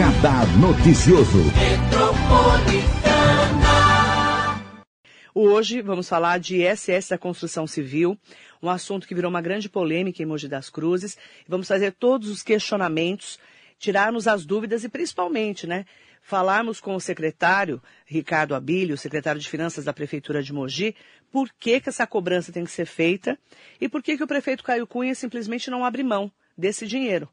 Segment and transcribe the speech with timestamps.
[0.00, 1.44] Radar Noticioso.
[5.34, 8.18] Hoje vamos falar de ISS da construção civil,
[8.62, 11.18] um assunto que virou uma grande polêmica em Mogi das Cruzes.
[11.46, 13.38] Vamos fazer todos os questionamentos,
[13.78, 15.84] tirarmos as dúvidas e principalmente, né,
[16.22, 20.96] falarmos com o secretário Ricardo Abílio, secretário de Finanças da Prefeitura de Mogi,
[21.30, 23.38] por que, que essa cobrança tem que ser feita
[23.78, 27.28] e por que, que o prefeito Caio Cunha simplesmente não abre mão desse dinheiro.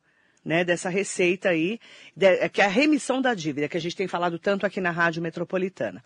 [0.47, 1.77] Né, dessa receita aí,
[2.15, 4.91] de, que é a remissão da dívida, que a gente tem falado tanto aqui na
[4.91, 6.01] Rádio Metropolitana.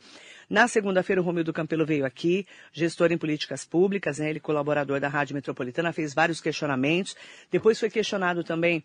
[0.50, 5.08] Na segunda-feira, o Romildo Campelo veio aqui, gestor em políticas públicas, né, ele colaborador da
[5.08, 7.16] Rádio Metropolitana, fez vários questionamentos.
[7.52, 8.84] Depois foi questionado também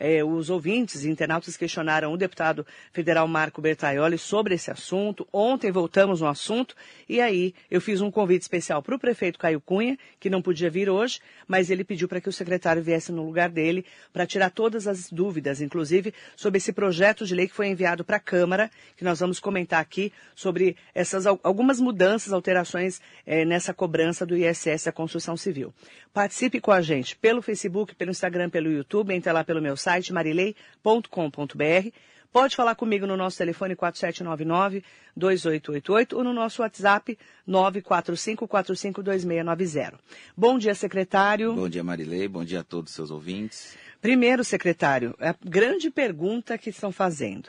[0.00, 5.28] eh, os ouvintes e internautas questionaram o deputado federal Marco Bertaioli sobre esse assunto.
[5.30, 6.74] Ontem voltamos no assunto
[7.06, 10.70] e aí eu fiz um convite especial para o prefeito Caio Cunha, que não podia
[10.70, 14.48] vir hoje, mas ele pediu para que o secretário viesse no lugar dele para tirar
[14.48, 18.70] todas as dúvidas, inclusive sobre esse projeto de lei que foi enviado para a Câmara,
[18.96, 24.84] que nós vamos comentar aqui sobre essas algumas mudanças, alterações eh, nessa cobrança do ISS
[24.84, 25.74] da construção civil.
[26.12, 29.89] Participe com a gente pelo Facebook, pelo Instagram, pelo YouTube, entre lá pelo meu site
[29.90, 31.88] site marilei.com.br.
[32.32, 39.94] Pode falar comigo no nosso telefone 4799-2888 ou no nosso WhatsApp 945452690.
[40.36, 41.52] Bom dia, secretário.
[41.54, 42.28] Bom dia, Marilei.
[42.28, 43.76] Bom dia a todos os seus ouvintes.
[44.00, 47.48] Primeiro, secretário, a grande pergunta que estão fazendo.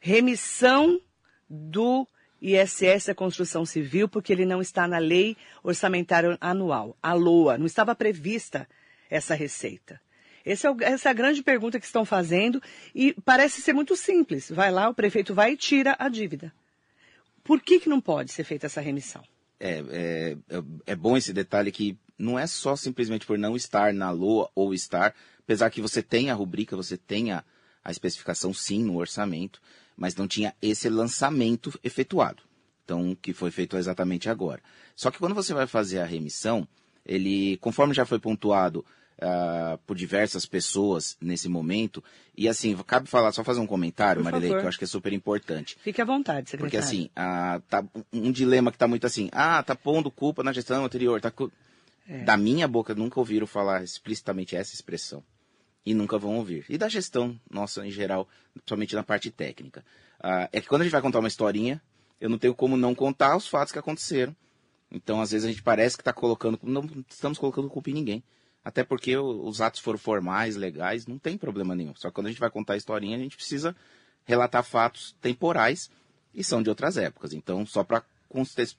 [0.00, 1.00] Remissão
[1.48, 2.06] do
[2.40, 7.66] ISS da construção civil, porque ele não está na lei orçamentária anual, a LOA, não
[7.66, 8.68] estava prevista
[9.10, 10.00] essa receita.
[10.44, 12.62] É essa é a grande pergunta que estão fazendo
[12.94, 14.50] e parece ser muito simples.
[14.50, 16.52] Vai lá, o prefeito vai e tira a dívida.
[17.44, 19.22] Por que, que não pode ser feita essa remissão?
[19.58, 23.92] É, é, é, é bom esse detalhe que não é só simplesmente por não estar
[23.92, 27.44] na LOA ou estar, apesar que você tem a rubrica, você tem a,
[27.84, 29.60] a especificação sim no orçamento,
[29.96, 32.42] mas não tinha esse lançamento efetuado.
[32.84, 34.62] Então, que foi feito exatamente agora.
[34.96, 36.66] Só que quando você vai fazer a remissão,
[37.04, 38.84] ele, conforme já foi pontuado
[39.20, 42.02] uh, por diversas pessoas nesse momento.
[42.36, 45.12] E assim, cabe falar, só fazer um comentário, Marilei, que eu acho que é super
[45.12, 45.76] importante.
[45.82, 46.60] Fique à vontade, secretário.
[46.60, 50.52] Porque assim, uh, tá um dilema que está muito assim, ah, tá pondo culpa na
[50.52, 51.32] gestão anterior, tá
[52.08, 52.24] é.
[52.24, 55.22] Da minha boca nunca ouviram falar explicitamente essa expressão.
[55.86, 56.64] E nunca vão ouvir.
[56.68, 59.84] E da gestão nossa em geral, principalmente na parte técnica.
[60.18, 61.80] Uh, é que quando a gente vai contar uma historinha,
[62.20, 64.36] eu não tenho como não contar os fatos que aconteceram.
[64.90, 66.58] Então, às vezes, a gente parece que está colocando.
[66.62, 68.24] Não estamos colocando culpa em ninguém.
[68.64, 71.94] Até porque os atos foram formais, legais, não tem problema nenhum.
[71.96, 73.74] Só que quando a gente vai contar a historinha, a gente precisa
[74.24, 75.90] relatar fatos temporais
[76.34, 77.32] e são de outras épocas.
[77.32, 78.02] Então, só para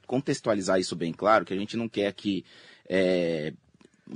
[0.05, 2.45] contextualizar isso bem claro, que a gente não quer aqui
[2.87, 3.53] é,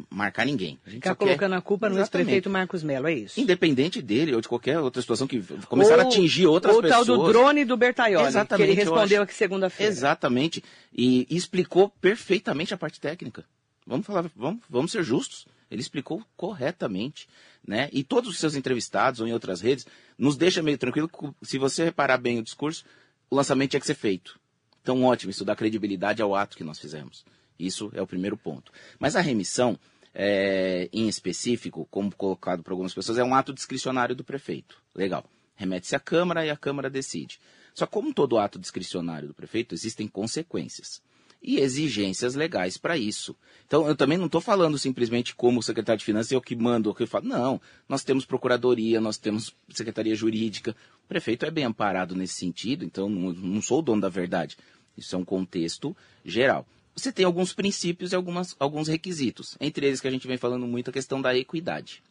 [0.10, 0.80] marcar ninguém.
[0.86, 1.58] A gente Ficar colocando quer...
[1.58, 3.40] a culpa no ex-prefeito Marcos Melo, é isso?
[3.40, 7.10] Independente dele ou de qualquer outra situação que começaram a atingir outras ou pessoas.
[7.10, 9.92] Ou o tal do drone do Bertaioli, Exatamente, que ele respondeu aqui segunda-feira.
[9.92, 10.64] Exatamente.
[10.94, 13.44] E explicou perfeitamente a parte técnica.
[13.86, 15.46] Vamos falar, vamos, vamos ser justos.
[15.70, 17.28] Ele explicou corretamente,
[17.66, 17.90] né?
[17.92, 19.86] E todos os seus entrevistados ou em outras redes
[20.18, 21.10] nos deixa meio tranquilo.
[21.42, 22.86] Se você reparar bem o discurso,
[23.30, 24.40] o lançamento tinha que ser feito.
[24.82, 27.26] Então, ótimo, isso dá credibilidade ao ato que nós fizemos.
[27.58, 28.72] Isso é o primeiro ponto.
[29.00, 29.80] Mas a remissão,
[30.14, 34.78] é, em específico, como colocado por algumas pessoas, é um ato discricionário do prefeito.
[34.94, 35.26] Legal.
[35.56, 37.40] Remete-se à Câmara e a Câmara decide.
[37.74, 41.02] Só como todo ato discricionário do prefeito, existem consequências
[41.46, 43.36] e exigências legais para isso.
[43.68, 46.90] Então, eu também não estou falando simplesmente como secretário de Finanças é o que manda,
[46.90, 47.26] o que eu falo.
[47.26, 50.76] Não, nós temos procuradoria, nós temos secretaria jurídica.
[51.04, 54.58] O prefeito é bem amparado nesse sentido, então não, não sou o dono da verdade.
[54.98, 56.66] Isso é um contexto geral.
[56.96, 59.56] Você tem alguns princípios e algumas, alguns requisitos.
[59.60, 62.02] Entre eles que a gente vem falando muito a questão da equidade.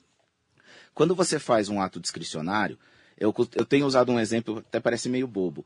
[0.94, 2.78] Quando você faz um ato discricionário,
[3.18, 5.64] eu, eu tenho usado um exemplo, até parece meio bobo.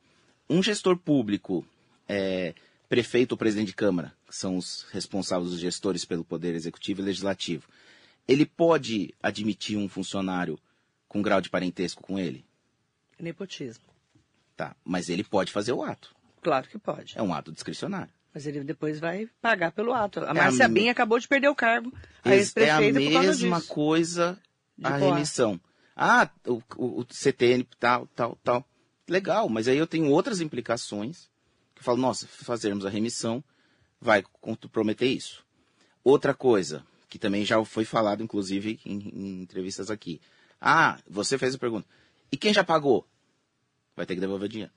[0.48, 1.66] Um gestor público
[2.08, 2.54] é,
[2.88, 7.04] prefeito ou presidente de Câmara, que são os responsáveis, os gestores pelo Poder Executivo e
[7.04, 7.68] Legislativo,
[8.26, 10.58] ele pode admitir um funcionário
[11.06, 12.44] com grau de parentesco com ele?
[13.18, 13.84] Nepotismo.
[14.56, 16.14] Tá, mas ele pode fazer o ato.
[16.42, 17.16] Claro que pode.
[17.16, 18.12] É um ato discricionário.
[18.34, 20.20] Mas ele depois vai pagar pelo ato.
[20.20, 20.68] A é Márcia a...
[20.68, 21.92] Bin acabou de perder o cargo.
[22.24, 24.38] A é a mesma coisa
[24.82, 25.60] a remissão.
[25.96, 28.64] Ah, o, o, o CTN tal, tal, tal.
[29.08, 31.28] Legal, mas aí eu tenho outras implicações
[31.78, 33.42] que falo, nossa, fazermos a remissão
[34.00, 35.44] vai comprometer isso.
[36.04, 40.20] Outra coisa, que também já foi falado, inclusive, em, em entrevistas aqui.
[40.60, 41.86] Ah, você fez a pergunta.
[42.30, 43.06] E quem já pagou?
[43.96, 44.72] Vai ter que devolver o dinheiro.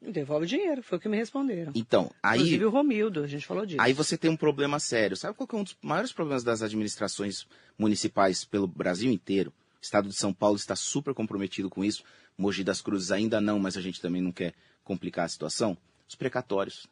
[0.00, 1.72] Devolve o dinheiro, foi o que me responderam.
[1.74, 2.38] Então, aí.
[2.38, 3.80] Inclusive o Romildo, a gente falou disso.
[3.80, 5.16] Aí você tem um problema sério.
[5.16, 7.46] Sabe qual é um dos maiores problemas das administrações
[7.78, 9.52] municipais pelo Brasil inteiro?
[9.80, 12.02] O estado de São Paulo está super comprometido com isso.
[12.36, 14.54] Mogi das Cruzes ainda não, mas a gente também não quer
[14.90, 15.78] complicar a situação,
[16.08, 16.88] os precatórios.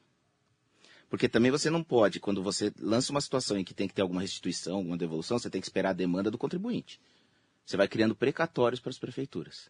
[1.10, 4.02] Porque também você não pode, quando você lança uma situação em que tem que ter
[4.02, 7.00] alguma restituição, alguma devolução, você tem que esperar a demanda do contribuinte.
[7.66, 9.68] Você vai criando precatórios para as prefeituras.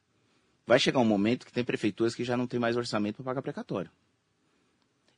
[0.66, 3.40] Vai chegar um momento que tem prefeituras que já não tem mais orçamento para pagar
[3.40, 3.90] precatório.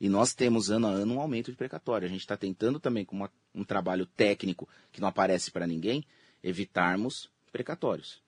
[0.01, 2.07] E nós temos ano a ano um aumento de precatório.
[2.07, 6.05] A gente está tentando também, com uma, um trabalho técnico que não aparece para ninguém,
[6.45, 8.23] evitarmos precatórios.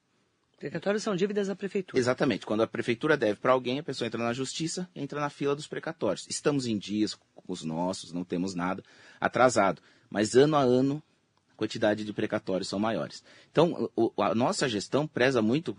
[0.62, 1.99] Precatórios são dívidas da prefeitura.
[1.99, 2.47] Exatamente.
[2.47, 5.67] Quando a prefeitura deve para alguém, a pessoa entra na justiça entra na fila dos
[5.67, 6.25] precatórios.
[6.31, 8.81] Estamos em dias com os nossos, não temos nada
[9.20, 9.82] atrasado.
[10.09, 11.03] Mas ano a ano,
[11.50, 13.25] a quantidade de precatórios são maiores.
[13.50, 15.76] Então, a nossa gestão preza muito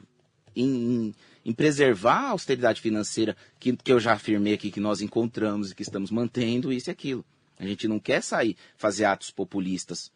[0.54, 1.16] em,
[1.46, 5.76] em, preservar a austeridade financeira que, que eu já afirmei aqui que nós encontramos e
[5.76, 7.24] que estamos mantendo, isso e aquilo.
[7.58, 10.12] A gente não quer sair, fazer atos populistas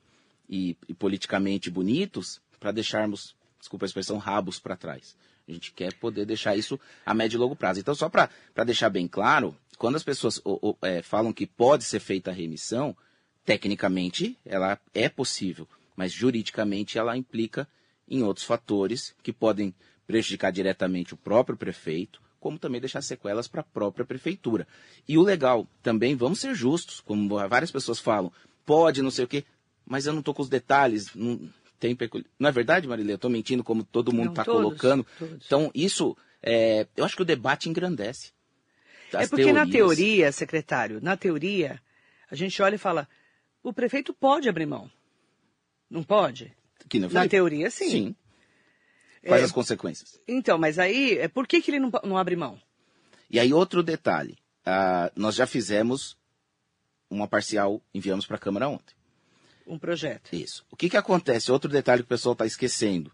[0.50, 5.16] e, e politicamente bonitos para deixarmos desculpa a expressão, rabos para trás.
[5.48, 7.80] A gente quer poder deixar isso a médio e longo prazo.
[7.80, 8.30] Então, só para
[8.66, 10.42] deixar bem claro, quando as pessoas
[10.82, 12.96] é, falam que pode ser feita a remissão,
[13.46, 17.68] tecnicamente ela é possível, mas juridicamente ela implica
[18.10, 19.74] em outros fatores que podem
[20.06, 24.68] prejudicar diretamente o próprio prefeito, como também deixar sequelas para a própria prefeitura.
[25.08, 28.32] E o legal, também vamos ser justos, como várias pessoas falam,
[28.66, 29.46] pode, não sei o quê,
[29.86, 32.24] mas eu não estou com os detalhes, não, tem pecul...
[32.40, 33.14] Não é verdade, Marília?
[33.14, 35.06] Eu estou mentindo como todo mundo está colocando.
[35.18, 35.46] Todos.
[35.46, 36.88] Então, isso, é...
[36.96, 38.32] eu acho que o debate engrandece.
[39.14, 39.54] é porque teorias.
[39.54, 41.82] na teoria, secretário, na teoria,
[42.30, 43.08] a gente olha e fala,
[43.64, 44.90] o prefeito pode abrir mão.
[45.90, 46.54] Não pode?
[47.12, 47.90] na teoria, sim.
[47.90, 48.16] Sim.
[49.26, 49.46] Quais é...
[49.46, 50.20] as consequências?
[50.28, 52.60] Então, mas aí, é por que, que ele não, não abre mão?
[53.30, 54.38] E aí, outro detalhe.
[54.66, 56.18] Uh, nós já fizemos
[57.10, 58.97] uma parcial, enviamos para a Câmara ontem
[59.68, 60.34] um projeto.
[60.34, 60.66] Isso.
[60.72, 61.52] O que, que acontece?
[61.52, 63.12] Outro detalhe que o pessoal está esquecendo,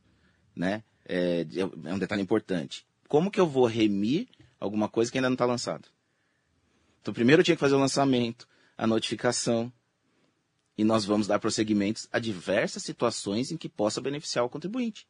[0.56, 0.84] né?
[1.06, 2.86] É, é, um detalhe importante.
[3.10, 4.28] Como que eu vou remir
[4.60, 5.90] alguma coisa que ainda não está lançado?
[7.02, 8.48] Então, primeiro eu tinha que fazer o lançamento,
[8.78, 9.72] a notificação,
[10.78, 15.08] e nós vamos dar prosseguimentos a diversas situações em que possa beneficiar o contribuinte.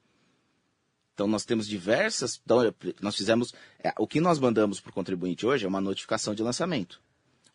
[1.13, 2.41] Então, nós temos diversas.
[2.43, 3.53] Então, nós fizemos.
[3.83, 6.99] É, o que nós mandamos para o contribuinte hoje é uma notificação de lançamento.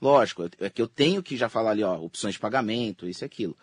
[0.00, 3.26] Lógico, é que eu tenho que já falar ali, ó, opções de pagamento, isso e
[3.26, 3.56] aquilo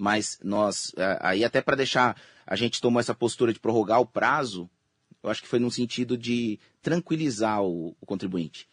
[0.00, 2.16] mas nós, é, aí até para deixar,
[2.46, 4.68] a gente tomou essa postura de prorrogar o prazo,
[5.22, 8.66] eu acho que foi num sentido de tranquilizar o, o contribuinte.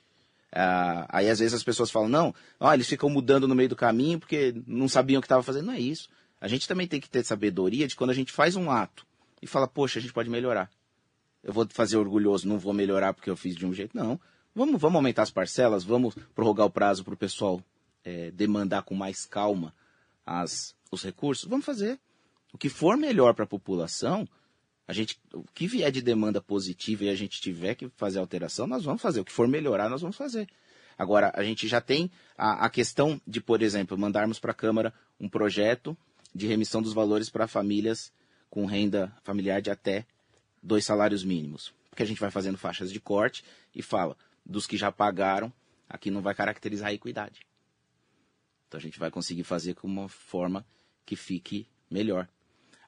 [0.53, 3.75] Uh, aí às vezes as pessoas falam, não, ó, eles ficam mudando no meio do
[3.75, 5.65] caminho porque não sabiam o que estava fazendo.
[5.65, 6.07] Não é isso.
[6.39, 9.06] A gente também tem que ter sabedoria de quando a gente faz um ato
[9.41, 10.71] e fala, poxa, a gente pode melhorar.
[11.44, 13.97] Eu vou fazer orgulhoso, não vou melhorar porque eu fiz de um jeito.
[13.97, 14.18] Não.
[14.56, 17.62] Vamos, vamos aumentar as parcelas, vamos prorrogar o prazo para o pessoal
[18.06, 19.74] é, demandar com mais calma
[20.27, 21.97] as, os recursos, vamos fazer.
[22.53, 24.27] O que for melhor para a população,
[24.88, 28.68] a gente, o que vier de demanda positiva e a gente tiver que fazer alteração,
[28.68, 29.21] nós vamos fazer.
[29.21, 30.47] O que for melhorar, nós vamos fazer.
[30.97, 34.94] Agora, a gente já tem a, a questão de, por exemplo, mandarmos para a Câmara
[35.19, 35.95] um projeto
[36.33, 38.12] de remissão dos valores para famílias
[38.50, 40.06] com renda familiar de até
[40.62, 41.74] dois salários mínimos.
[41.89, 43.44] Porque a gente vai fazendo faixas de corte
[43.74, 45.51] e fala, dos que já pagaram,
[45.89, 47.47] aqui não vai caracterizar a equidade.
[48.68, 50.66] Então a gente vai conseguir fazer com uma forma
[51.06, 52.28] que fique melhor.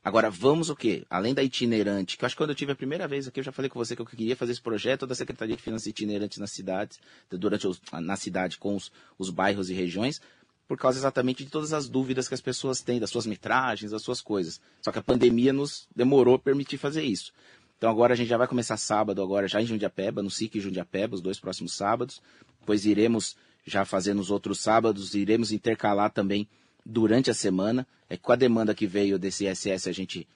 [0.04, 1.06] Agora, vamos o quê?
[1.10, 3.44] Além da itinerante, que eu acho que quando eu tive a primeira vez aqui, eu
[3.44, 6.38] já falei com você que eu queria fazer esse projeto da Secretaria de Finanças itinerantes
[6.38, 7.00] nas cidades,
[7.30, 10.22] durante os, na cidade com os, os bairros e regiões,
[10.68, 14.02] por causa exatamente de todas as dúvidas que as pessoas têm, das suas metragens, das
[14.02, 14.62] suas coisas.
[14.82, 17.34] Só que a pandemia nos demorou a permitir fazer isso.
[17.78, 21.16] Então agora a gente já vai começar sábado, agora já em Jundiapeba, no SIC Jundiapeba,
[21.16, 22.22] os dois próximos sábados.
[22.60, 23.36] Depois iremos
[23.70, 26.48] já fazer nos outros sábados, iremos intercalar também
[26.86, 27.86] durante a semana.
[28.10, 30.28] É com a demanda que veio desse ISS, a gente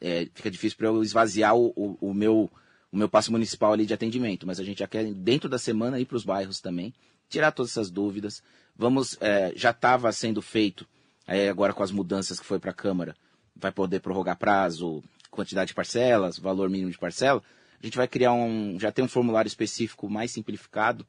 [0.00, 2.50] é, fica difícil para eu esvaziar o, o, o, meu
[2.90, 6.00] o meu passo municipal ali de atendimento, mas a gente já quer dentro da semana
[6.00, 6.94] ir para os bairros também,
[7.28, 8.42] tirar todas essas dúvidas.
[8.76, 10.86] Vamos, é, já estava sendo feito
[11.26, 13.14] é, agora com as mudanças que foi para a Câmara,
[13.54, 17.42] vai poder prorrogar prazo, quantidade de parcelas, valor mínimo de parcela.
[17.80, 21.06] A gente vai criar um, já tem um formulário específico mais simplificado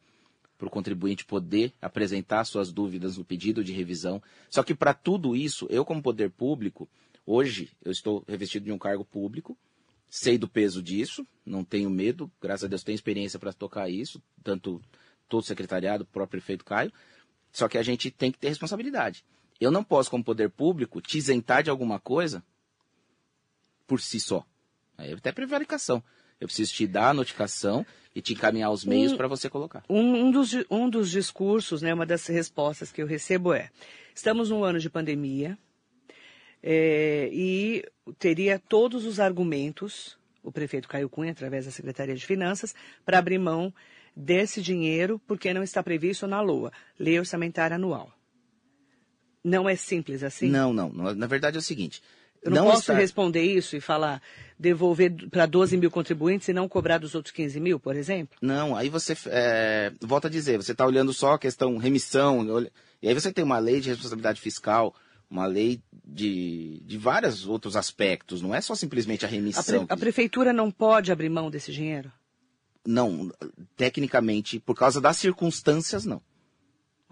[0.60, 4.22] para o contribuinte poder apresentar suas dúvidas no pedido de revisão.
[4.50, 6.88] Só que para tudo isso, eu como poder público,
[7.26, 9.58] hoje eu estou revestido de um cargo público,
[10.10, 14.22] sei do peso disso, não tenho medo, graças a Deus tenho experiência para tocar isso,
[14.44, 14.82] tanto
[15.30, 16.92] todo o secretariado, o próprio prefeito Caio,
[17.54, 19.24] só que a gente tem que ter responsabilidade.
[19.62, 22.44] Eu não posso, como poder público, te isentar de alguma coisa
[23.88, 24.46] por si só.
[24.98, 26.04] Aí é até prevaricação.
[26.40, 27.86] Eu preciso te dar a notificação
[28.16, 29.84] e te encaminhar os meios um, para você colocar.
[29.90, 33.70] Um, um, dos, um dos discursos, né, uma das respostas que eu recebo é:
[34.14, 35.58] estamos num ano de pandemia
[36.62, 37.86] é, e
[38.18, 42.74] teria todos os argumentos o prefeito Caio Cunha, através da Secretaria de Finanças,
[43.06, 43.74] para abrir mão
[44.16, 48.12] desse dinheiro, porque não está previsto na LOA, Lei Orçamentária Anual.
[49.44, 50.50] Não é simples assim?
[50.50, 50.90] Não, não.
[50.92, 52.02] Na verdade é o seguinte.
[52.42, 54.22] Eu não, não posso responder isso e falar,
[54.58, 58.38] devolver para 12 mil contribuintes e não cobrar dos outros 15 mil, por exemplo?
[58.42, 62.46] Não, aí você, é, volta a dizer, você está olhando só a questão remissão,
[63.02, 64.96] e aí você tem uma lei de responsabilidade fiscal,
[65.30, 69.84] uma lei de, de vários outros aspectos, não é só simplesmente a remissão.
[69.84, 72.12] A, pre, a prefeitura não pode abrir mão desse dinheiro?
[72.86, 73.32] Não,
[73.76, 76.22] tecnicamente, por causa das circunstâncias, não.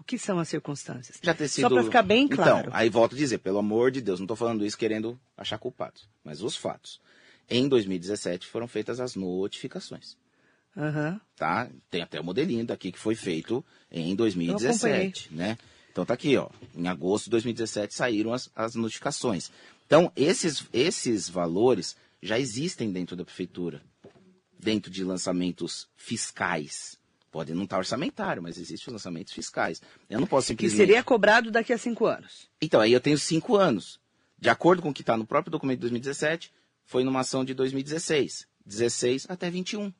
[0.08, 1.18] Que são as circunstâncias?
[1.22, 1.68] Já ter sido...
[1.68, 2.68] Só para ficar bem então, claro.
[2.68, 5.58] Então, aí volto a dizer, pelo amor de Deus, não estou falando isso querendo achar
[5.58, 6.98] culpados, mas os fatos.
[7.46, 10.16] Em 2017 foram feitas as notificações.
[10.74, 11.20] Uhum.
[11.36, 11.68] Tá?
[11.90, 13.62] Tem até o modelinho daqui que foi feito
[13.92, 15.58] em 2017, né?
[15.92, 16.48] Então tá aqui, ó.
[16.74, 19.50] Em agosto de 2017 saíram as, as notificações.
[19.86, 23.82] Então, esses, esses valores já existem dentro da prefeitura,
[24.58, 26.97] dentro de lançamentos fiscais.
[27.30, 29.82] Pode não estar tá orçamentário, mas existem lançamentos fiscais.
[30.08, 30.78] Eu não posso simplesmente...
[30.78, 32.48] Que seria cobrado daqui a cinco anos.
[32.60, 34.00] Então, aí eu tenho cinco anos.
[34.38, 36.52] De acordo com o que está no próprio documento de 2017,
[36.84, 38.46] foi numa ação de 2016.
[38.64, 39.92] 16 até 21.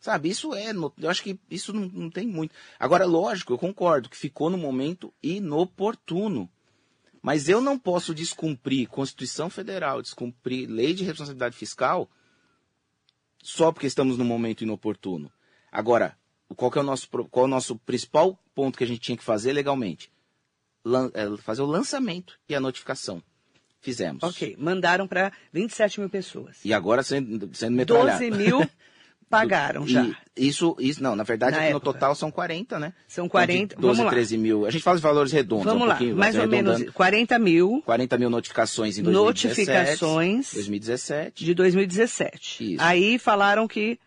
[0.00, 0.72] Sabe, isso é.
[0.98, 2.54] Eu acho que isso não, não tem muito.
[2.78, 6.50] Agora, lógico, eu concordo que ficou no momento inoportuno.
[7.22, 12.10] Mas eu não posso descumprir Constituição Federal, descumprir lei de responsabilidade fiscal
[13.40, 15.30] só porque estamos no momento inoportuno.
[15.72, 16.14] Agora,
[16.54, 19.24] qual, é o nosso, qual é o nosso principal ponto que a gente tinha que
[19.24, 20.12] fazer legalmente?
[20.84, 23.22] Lan, é, fazer o lançamento e a notificação.
[23.80, 24.22] Fizemos.
[24.22, 26.58] Ok, mandaram para 27 mil pessoas.
[26.64, 28.18] E agora sendo, sendo metralhado.
[28.18, 28.60] 12 mil
[29.32, 30.04] Pagaram já.
[30.36, 32.92] E isso, isso, não, na verdade, na no total são 40, né?
[33.08, 34.42] São 40, então, 12, vamos 13 lá.
[34.42, 34.66] mil.
[34.66, 35.64] A gente faz os valores redondos.
[35.64, 37.82] Vamos um lá, mais ou menos 40 mil.
[37.86, 39.56] 40 mil notificações em 2017.
[39.56, 40.52] Notificações.
[40.52, 41.44] 2017.
[41.46, 42.74] De 2017.
[42.74, 42.84] Isso.
[42.84, 43.98] Aí falaram que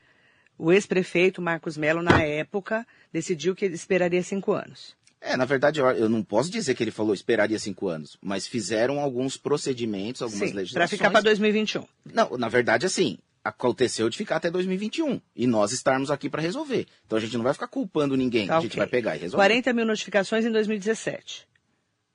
[0.58, 4.96] o ex-prefeito Marcos Melo, na época, decidiu que ele esperaria cinco anos.
[5.22, 9.00] É, na verdade, eu não posso dizer que ele falou esperaria cinco anos, mas fizeram
[9.00, 10.90] alguns procedimentos, algumas Sim, legislações.
[10.90, 11.84] Para ficar para 2021.
[12.14, 16.88] Não, na verdade, assim, aconteceu de ficar até 2021 e nós estarmos aqui para resolver.
[17.06, 18.80] Então a gente não vai ficar culpando ninguém, tá, a gente okay.
[18.80, 19.38] vai pegar e resolver.
[19.38, 21.48] 40 mil notificações em 2017,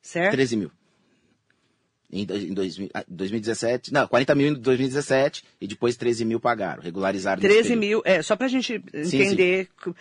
[0.02, 0.32] certo?
[0.32, 0.72] 13 mil.
[2.12, 2.54] Em, em
[3.08, 7.40] 2017, ah, não, 40 mil em 2017 e depois 13 mil pagaram, regularizaram.
[7.40, 9.94] 13 mil, é, só para a gente entender sim, sim.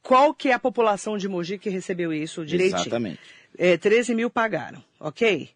[0.00, 2.82] qual que é a população de Mogi que recebeu isso direitinho.
[2.82, 3.20] Exatamente.
[3.58, 5.50] É, 13 mil pagaram, ok?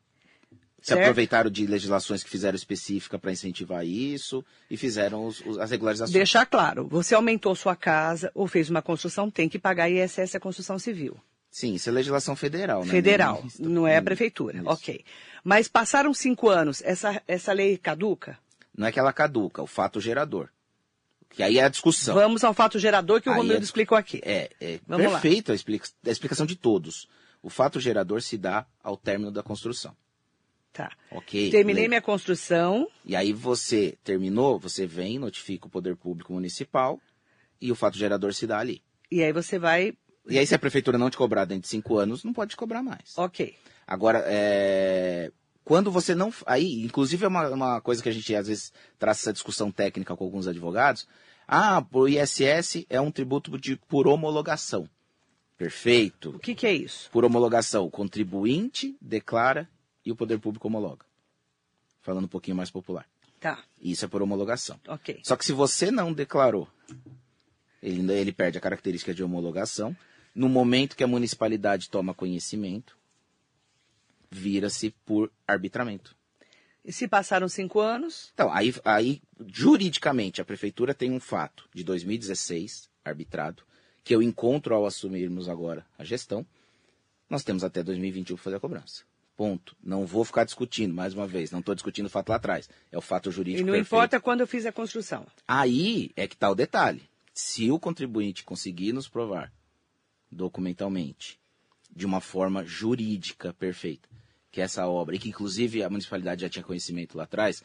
[0.81, 1.01] Se certo?
[1.01, 6.13] aproveitaram de legislações que fizeram específica para incentivar isso e fizeram os, os, as regularizações.
[6.13, 10.41] Deixar claro, você aumentou sua casa ou fez uma construção, tem que pagar ISS a
[10.41, 11.17] construção civil.
[11.51, 12.91] Sim, isso é legislação federal, né?
[12.91, 14.59] Federal, não é a prefeitura.
[14.59, 14.69] Isso.
[14.69, 15.05] Ok.
[15.43, 18.39] Mas passaram cinco anos, essa, essa lei caduca?
[18.77, 20.49] Não é que ela caduca, o fato gerador.
[21.31, 22.15] Que aí é a discussão.
[22.15, 24.21] Vamos ao fato gerador que o Romildo é, explicou aqui.
[24.25, 27.09] É, é perfeito a, explica, a explicação de todos.
[27.43, 29.97] O fato gerador se dá ao término da construção.
[30.73, 30.93] Tá.
[31.11, 31.51] Ok.
[31.51, 32.89] Terminei minha construção.
[33.05, 37.01] E aí você terminou, você vem, notifica o poder público municipal
[37.61, 38.83] e o fato gerador se dá ali.
[39.11, 39.93] E aí você vai.
[40.29, 42.57] E aí, se a prefeitura não te cobrar dentro de cinco anos, não pode te
[42.57, 43.17] cobrar mais.
[43.17, 43.55] Ok.
[43.87, 45.33] Agora, é...
[45.65, 46.33] quando você não.
[46.47, 50.17] Aí, inclusive, é uma, uma coisa que a gente às vezes traz essa discussão técnica
[50.17, 51.07] com alguns advogados.
[51.49, 54.89] Ah, o ISS é um tributo de, por homologação.
[55.59, 56.31] Perfeito.
[56.31, 57.11] O que, que é isso?
[57.11, 59.69] Por homologação, o contribuinte declara
[60.07, 61.05] e o poder público homologa.
[62.01, 63.05] Falando um pouquinho mais popular.
[63.41, 63.59] Tá.
[63.81, 64.79] Isso é por homologação.
[64.87, 65.21] Ok.
[65.23, 66.69] Só que se você não declarou,
[67.83, 69.97] ele, ele perde a característica de homologação.
[70.35, 72.97] No momento que a municipalidade toma conhecimento,
[74.31, 76.17] vira-se por arbitramento.
[76.85, 78.31] E se passaram cinco anos?
[78.33, 83.63] Então, aí, aí, juridicamente, a prefeitura tem um fato de 2016, arbitrado,
[84.03, 86.47] que eu encontro ao assumirmos agora a gestão.
[87.29, 89.05] Nós temos até 2021 para fazer a cobrança.
[89.37, 89.77] Ponto.
[89.83, 91.51] Não vou ficar discutindo, mais uma vez.
[91.51, 92.69] Não estou discutindo o fato lá atrás.
[92.91, 93.63] É o fato jurídico.
[93.63, 93.89] E não perfeito.
[93.89, 95.27] importa quando eu fiz a construção.
[95.47, 97.03] Aí é que está o detalhe.
[97.33, 99.53] Se o contribuinte conseguir nos provar
[100.31, 101.39] documentalmente,
[101.95, 104.09] de uma forma jurídica perfeita,
[104.51, 107.63] que essa obra, e que inclusive a municipalidade já tinha conhecimento lá atrás,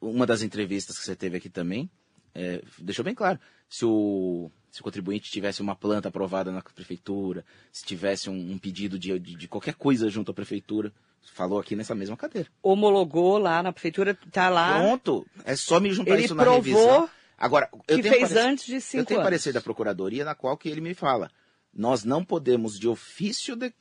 [0.00, 1.90] uma das entrevistas que você teve aqui também,
[2.34, 3.38] é, deixou bem claro.
[3.68, 8.58] Se o, se o contribuinte tivesse uma planta aprovada na prefeitura, se tivesse um, um
[8.58, 10.92] pedido de, de, de, qualquer coisa junto à prefeitura,
[11.32, 12.48] falou aqui nessa mesma cadeira.
[12.62, 14.78] Homologou lá na prefeitura, tá lá.
[14.78, 17.10] Pronto, é só me juntar ele isso na provou revisão.
[17.38, 19.26] Agora, eu que tenho fez antes de cinco Eu tenho anos.
[19.26, 21.30] parecer da procuradoria na qual que ele me fala,
[21.76, 23.72] nós não podemos de ofício de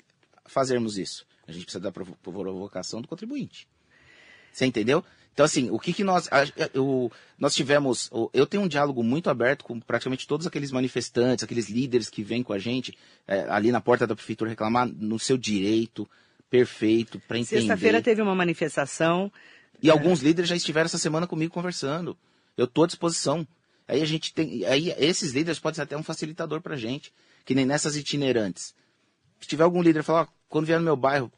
[0.46, 1.26] fazermos isso.
[1.48, 3.68] A gente precisa da provocação do contribuinte.
[4.52, 5.04] Você entendeu?
[5.34, 6.30] Então, assim, o que, que nós.
[6.74, 8.10] Eu, nós tivemos.
[8.34, 12.42] Eu tenho um diálogo muito aberto com praticamente todos aqueles manifestantes, aqueles líderes que vêm
[12.42, 12.98] com a gente
[13.28, 16.10] é, ali na porta da prefeitura reclamar no seu direito
[16.50, 17.62] perfeito para entender.
[17.62, 19.30] Sexta-feira teve uma manifestação.
[19.84, 19.92] E é...
[19.92, 22.18] alguns líderes já estiveram essa semana comigo conversando.
[22.58, 23.46] Eu estou à disposição.
[23.86, 24.64] Aí a gente tem.
[24.66, 27.12] Aí esses líderes podem ser até um facilitador para a gente.
[27.46, 28.76] Que nem nessas itinerantes.
[29.40, 31.32] Se tiver algum líder falar, quando vier no meu bairro,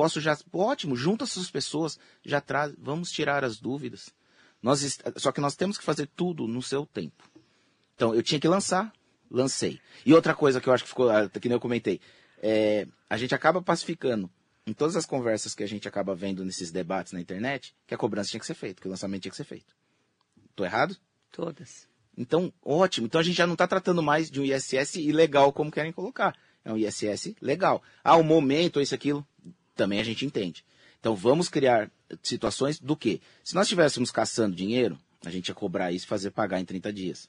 [0.00, 0.34] Posso já.
[0.50, 2.72] Ótimo, junta essas pessoas, já traz.
[2.78, 4.08] Vamos tirar as dúvidas.
[4.62, 7.30] Nós, só que nós temos que fazer tudo no seu tempo.
[7.96, 8.90] Então, eu tinha que lançar,
[9.30, 9.78] lancei.
[10.06, 12.00] E outra coisa que eu acho que ficou, ah, que nem eu comentei,
[12.38, 14.30] é, a gente acaba pacificando
[14.66, 17.98] em todas as conversas que a gente acaba vendo nesses debates na internet, que a
[17.98, 19.76] cobrança tinha que ser feita, que o lançamento tinha que ser feito.
[20.56, 20.96] Tô errado?
[21.30, 21.89] Todas.
[22.20, 23.06] Então, ótimo.
[23.06, 26.36] Então a gente já não está tratando mais de um ISS ilegal como querem colocar.
[26.62, 27.82] É um ISS legal.
[28.04, 29.26] Ah, o momento, isso, aquilo
[29.74, 30.62] também a gente entende.
[31.00, 31.90] Então vamos criar
[32.22, 33.22] situações do que?
[33.42, 36.92] Se nós estivéssemos caçando dinheiro, a gente ia cobrar isso e fazer pagar em 30
[36.92, 37.26] dias.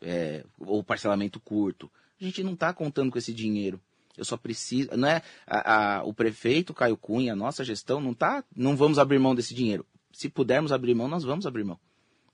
[0.00, 1.88] É, ou parcelamento curto.
[2.20, 3.80] A gente não está contando com esse dinheiro.
[4.18, 4.90] Eu só preciso.
[4.96, 8.42] Não é, a, a, o prefeito Caio Cunha, a nossa gestão, não tá.
[8.56, 9.86] Não vamos abrir mão desse dinheiro.
[10.12, 11.78] Se pudermos abrir mão, nós vamos abrir mão.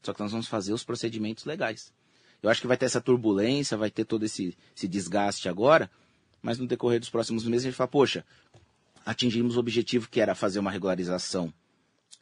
[0.06, 1.92] Só que nós vamos fazer os procedimentos legais.
[2.40, 5.90] Eu acho que vai ter essa turbulência, vai ter todo esse, esse desgaste agora,
[6.40, 8.24] mas no decorrer dos próximos meses a gente fala, poxa,
[9.04, 11.52] atingimos o objetivo que era fazer uma regularização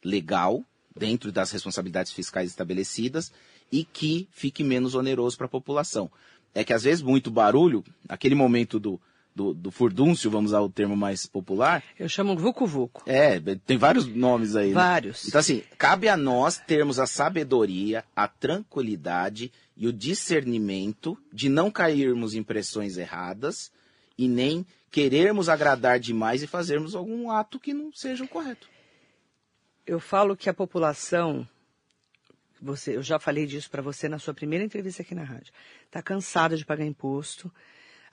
[0.03, 0.65] legal,
[0.97, 3.31] dentro das responsabilidades fiscais estabelecidas,
[3.71, 6.11] e que fique menos oneroso para a população.
[6.55, 8.99] É que às vezes muito barulho, aquele momento do,
[9.35, 11.83] do, do furdúncio, vamos usar o termo mais popular.
[11.99, 13.03] Eu chamo vucu-vucu.
[13.07, 14.69] É, tem vários nomes aí.
[14.69, 14.75] Né?
[14.75, 15.25] Vários.
[15.25, 15.29] Né?
[15.29, 21.71] Então, assim, cabe a nós termos a sabedoria, a tranquilidade e o discernimento de não
[21.71, 23.73] cairmos em pressões erradas
[24.17, 28.69] e nem querermos agradar demais e fazermos algum ato que não seja o correto.
[29.85, 31.47] Eu falo que a população,
[32.63, 35.53] você, eu já falei disso para você na sua primeira entrevista aqui na rádio,
[35.85, 37.53] está cansada de pagar imposto.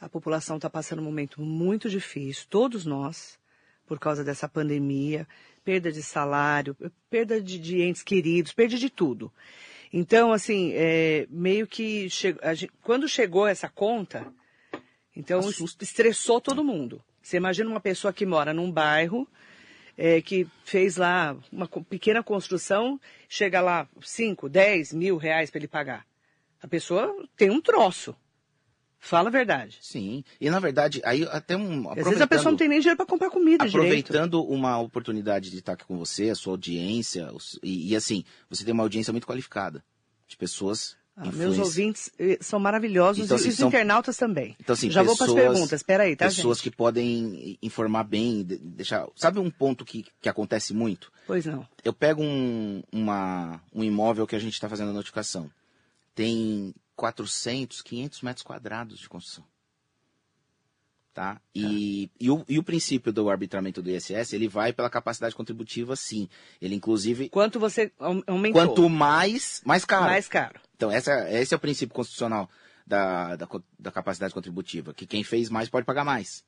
[0.02, 3.40] A população está passando um momento muito difícil, todos nós,
[3.86, 5.28] por causa dessa pandemia,
[5.64, 6.76] perda de salário,
[7.08, 9.32] perda de, de entes queridos, perda de tudo.
[9.94, 14.26] Então, assim, é, meio que che, gente, quando chegou essa conta,
[15.16, 15.84] então, Assusta.
[15.84, 17.04] estressou todo mundo.
[17.22, 19.28] Você imagina uma pessoa que mora num bairro,
[19.96, 25.68] é, que fez lá uma pequena construção, chega lá 5, 10 mil reais para ele
[25.68, 26.08] pagar.
[26.60, 28.16] A pessoa tem um troço.
[29.04, 29.80] Fala a verdade.
[29.82, 30.24] Sim.
[30.40, 31.90] E na verdade, aí até um.
[31.90, 34.54] Às vezes a pessoa não tem nem dinheiro para comprar comida Aproveitando direito.
[34.54, 37.34] uma oportunidade de estar aqui com você, a sua audiência,
[37.64, 39.84] e, e assim, você tem uma audiência muito qualificada.
[40.28, 43.68] De pessoas ah, meus ouvintes eh, são maravilhosos então, e assim, os são...
[43.68, 44.56] internautas também.
[44.60, 46.70] Então, assim, Já pessoas, vou para as perguntas, espera aí, tá, Pessoas gente?
[46.70, 49.08] que podem informar bem, deixar...
[49.16, 51.12] Sabe um ponto que, que acontece muito?
[51.28, 51.68] Pois não.
[51.84, 55.50] Eu pego um, uma, um imóvel que a gente está fazendo a notificação.
[56.16, 59.45] Tem 400, 500 metros quadrados de construção.
[61.13, 61.41] Tá?
[61.54, 62.13] E, tá.
[62.21, 66.30] e, o, e o princípio do arbitramento do ISS, ele vai pela capacidade contributiva, sim.
[66.62, 67.27] Ele, inclusive...
[67.27, 68.54] Quanto você aumentou?
[68.54, 70.06] Quanto mais, mais caro.
[70.06, 70.62] Mais caro.
[70.75, 72.49] Então, essa, esse é o princípio constitucional
[72.88, 76.45] da, da, da capacidade contributiva, que quem fez mais pode pagar mais.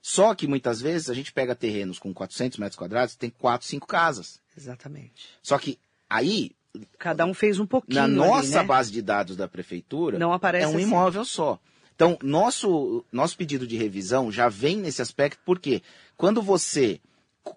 [0.00, 3.86] Só que, muitas vezes, a gente pega terrenos com 400 metros quadrados, tem 4, 5
[3.86, 4.40] casas.
[4.56, 5.28] Exatamente.
[5.42, 5.78] Só que,
[6.08, 6.55] aí...
[6.98, 8.62] Cada um fez um pouquinho Na nossa ali, né?
[8.64, 10.82] base de dados da prefeitura, Não aparece é um assim.
[10.82, 11.58] imóvel só.
[11.94, 15.82] Então, nosso, nosso pedido de revisão já vem nesse aspecto, porque
[16.16, 17.00] quando você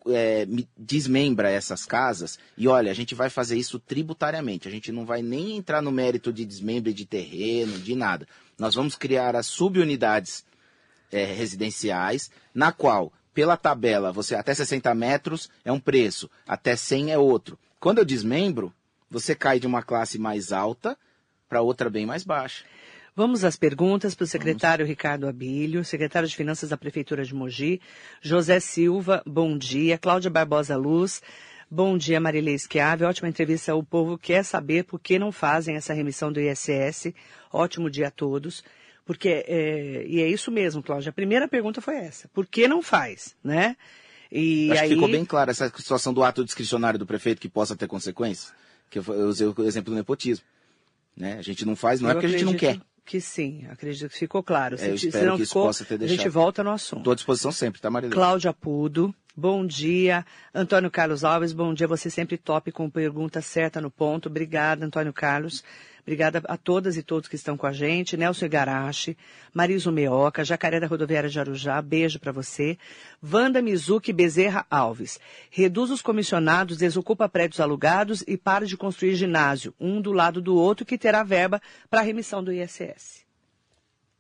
[0.08, 5.06] é, desmembra essas casas, e olha, a gente vai fazer isso tributariamente, a gente não
[5.06, 8.28] vai nem entrar no mérito de desmembre de terreno, de nada.
[8.58, 10.46] Nós vamos criar as subunidades
[11.12, 17.12] é, residenciais, na qual, pela tabela, você até 60 metros é um preço, até 100
[17.12, 17.58] é outro.
[17.80, 18.74] Quando eu desmembro,
[19.10, 20.98] você cai de uma classe mais alta
[21.48, 22.64] para outra bem mais baixa.
[23.16, 24.90] Vamos às perguntas para o secretário Vamos.
[24.90, 27.82] Ricardo Abílio, secretário de Finanças da Prefeitura de Mogi.
[28.22, 29.98] José Silva, bom dia.
[29.98, 31.22] Cláudia Barbosa Luz,
[31.70, 32.20] bom dia.
[32.20, 33.76] Marilei Schiave, ótima entrevista.
[33.76, 37.14] O povo quer saber por que não fazem essa remissão do ISS.
[37.52, 38.64] Ótimo dia a todos.
[39.06, 41.10] Porque, é, e é isso mesmo, Cláudia.
[41.10, 42.30] A primeira pergunta foi essa.
[42.30, 43.76] Por que não faz, né?
[44.32, 44.88] E Acho aí...
[44.90, 48.54] que ficou bem clara essa situação do ato discricionário do prefeito que possa ter consequências.
[48.90, 50.46] Que eu usei o exemplo do nepotismo.
[51.16, 51.38] Né?
[51.38, 54.08] A gente não faz, não eu é porque a gente não quer que sim, acredito
[54.12, 54.76] que ficou claro.
[54.80, 56.20] É, eu se, espero se não que ficou, isso possa ter deixado.
[56.20, 57.00] A gente volta no assunto.
[57.00, 58.08] Estou à disposição sempre, tá, Maria?
[58.12, 60.24] Cláudia Pudo, bom dia.
[60.54, 61.88] Antônio Carlos Alves, bom dia.
[61.88, 64.30] Você sempre top com pergunta certa no ponto.
[64.30, 65.64] Obrigada, Antônio Carlos.
[66.10, 68.18] Obrigada a todas e todos que estão com a gente.
[68.18, 69.16] Nelson Igarashi,
[69.54, 72.80] Mariso Meoca, Jacaré da Rodoviária de Arujá, beijo para você.
[73.24, 75.20] Wanda Mizuki Bezerra Alves.
[75.52, 80.56] Reduz os comissionados, desocupa prédios alugados e para de construir ginásio, um do lado do
[80.56, 83.24] outro, que terá verba para remissão do ISS.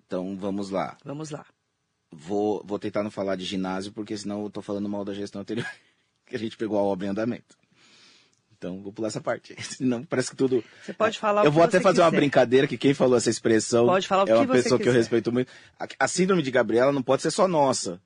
[0.05, 0.95] Então vamos lá.
[1.03, 1.43] Vamos lá.
[2.11, 5.41] Vou, vou tentar não falar de ginásio, porque senão eu estou falando mal da gestão
[5.41, 5.65] anterior,
[6.27, 7.57] que a gente pegou a obra em andamento.
[8.59, 9.55] Então, vou pular essa parte.
[9.63, 10.61] Senão parece que tudo.
[10.83, 12.19] Você pode falar Eu vou até fazer uma quiser.
[12.19, 14.93] brincadeira que quem falou essa expressão Pode falar o é uma que pessoa que eu
[14.93, 15.49] respeito muito.
[15.79, 18.01] A, a síndrome de Gabriela não pode ser só nossa.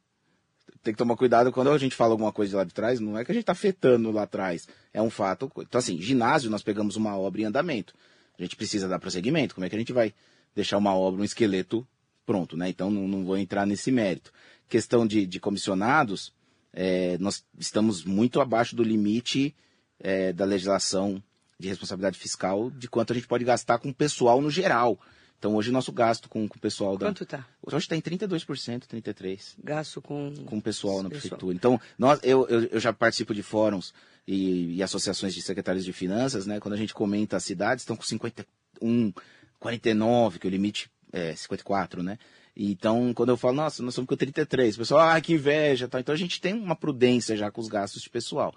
[0.84, 3.18] Tem que tomar cuidado quando a gente fala alguma coisa de lá de trás, não
[3.18, 4.68] é que a gente está afetando lá atrás.
[4.94, 5.52] É um fato.
[5.58, 7.96] Então, assim, ginásio, nós pegamos uma obra em andamento.
[8.38, 9.56] A gente precisa dar prosseguimento.
[9.56, 10.14] Como é que a gente vai
[10.56, 11.88] deixar uma obra, um esqueleto
[12.26, 12.70] pronto, né?
[12.70, 14.32] Então, não, não vou entrar nesse mérito.
[14.70, 16.34] Questão de, de comissionados,
[16.72, 19.56] é, nós estamos muito abaixo do limite
[20.04, 21.24] é, da legislação
[21.58, 25.00] de responsabilidade fiscal de quanto a gente pode gastar com o pessoal no geral.
[25.40, 27.08] Então, hoje, nosso gasto com, com o pessoal da.
[27.08, 27.46] Quanto tá?
[27.62, 30.34] Hoje está em 32%, 33% Gasto com.
[30.46, 31.22] com o pessoal na Pessoal.
[31.22, 31.56] prefeitura.
[31.56, 33.94] Então, nós, eu, eu, eu já participo de fóruns
[34.28, 36.60] e, e associações de secretários de finanças, né?
[36.60, 39.14] Quando a gente comenta as cidades, estão com 51,
[39.60, 42.18] 49, que é o limite é 54, né?
[42.56, 46.00] Então, quando eu falo, nossa, nós somos com 33, o pessoal, ah, que inveja, tá?
[46.00, 48.54] Então a gente tem uma prudência já com os gastos de pessoal.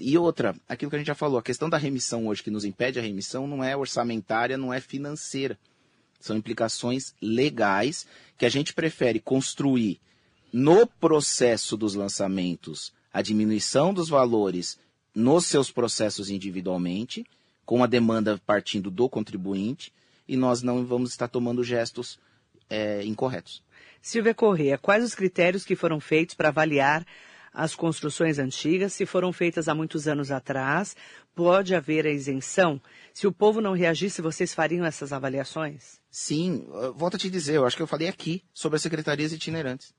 [0.00, 2.64] E outra, aquilo que a gente já falou, a questão da remissão hoje, que nos
[2.64, 5.56] impede a remissão, não é orçamentária, não é financeira.
[6.18, 10.00] São implicações legais que a gente prefere construir
[10.52, 14.78] no processo dos lançamentos a diminuição dos valores
[15.14, 17.24] nos seus processos individualmente,
[17.64, 19.92] com a demanda partindo do contribuinte,
[20.26, 22.18] e nós não vamos estar tomando gestos
[22.70, 23.62] é, incorretos.
[24.00, 27.04] Silvia Corrêa, quais os critérios que foram feitos para avaliar
[27.52, 28.92] as construções antigas?
[28.92, 30.94] Se foram feitas há muitos anos atrás,
[31.34, 32.80] pode haver a isenção?
[33.12, 35.98] Se o povo não reagisse, vocês fariam essas avaliações?
[36.10, 39.92] Sim, volto a te dizer, eu acho que eu falei aqui sobre as secretarias itinerantes.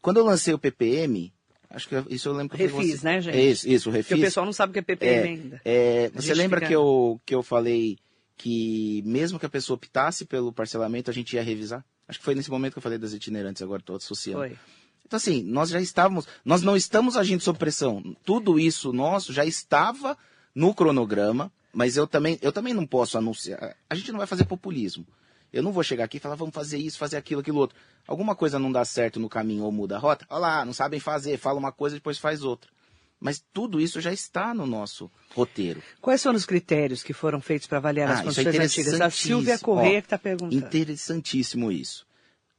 [0.00, 1.32] Quando eu lancei o PPM,
[1.70, 3.36] acho que eu- isso eu lembro que eu Refis, né, gente?
[3.36, 4.18] É Isso, isso, o Porque refis.
[4.18, 5.60] o pessoal não sabe o que é PPM É, ainda.
[5.64, 7.98] é, você lembra fica- que, eu, que eu falei
[8.36, 11.84] que mesmo que a pessoa optasse pelo parcelamento, a gente ia revisar?
[12.08, 14.40] Acho que foi nesse momento que eu falei das itinerantes, agora estou associando.
[14.40, 14.58] Foi.
[15.04, 18.02] Então, assim, nós já estávamos, nós não estamos agindo sob pressão.
[18.24, 20.16] Tudo isso nosso já estava
[20.54, 23.76] no cronograma, mas eu também, eu também não posso anunciar.
[23.88, 25.06] A gente não vai fazer populismo.
[25.50, 27.76] Eu não vou chegar aqui e falar, vamos fazer isso, fazer aquilo, aquilo outro.
[28.06, 30.26] Alguma coisa não dá certo no caminho ou muda a rota?
[30.28, 32.70] Olha lá, não sabem fazer, fala uma coisa e depois faz outra.
[33.20, 35.82] Mas tudo isso já está no nosso roteiro.
[36.00, 39.00] Quais foram os critérios que foram feitos para avaliar as Ah, isso é construções antigas?
[39.00, 39.58] A Silvia.
[39.58, 40.54] Corrêa está perguntando.
[40.54, 42.06] Interessantíssimo isso.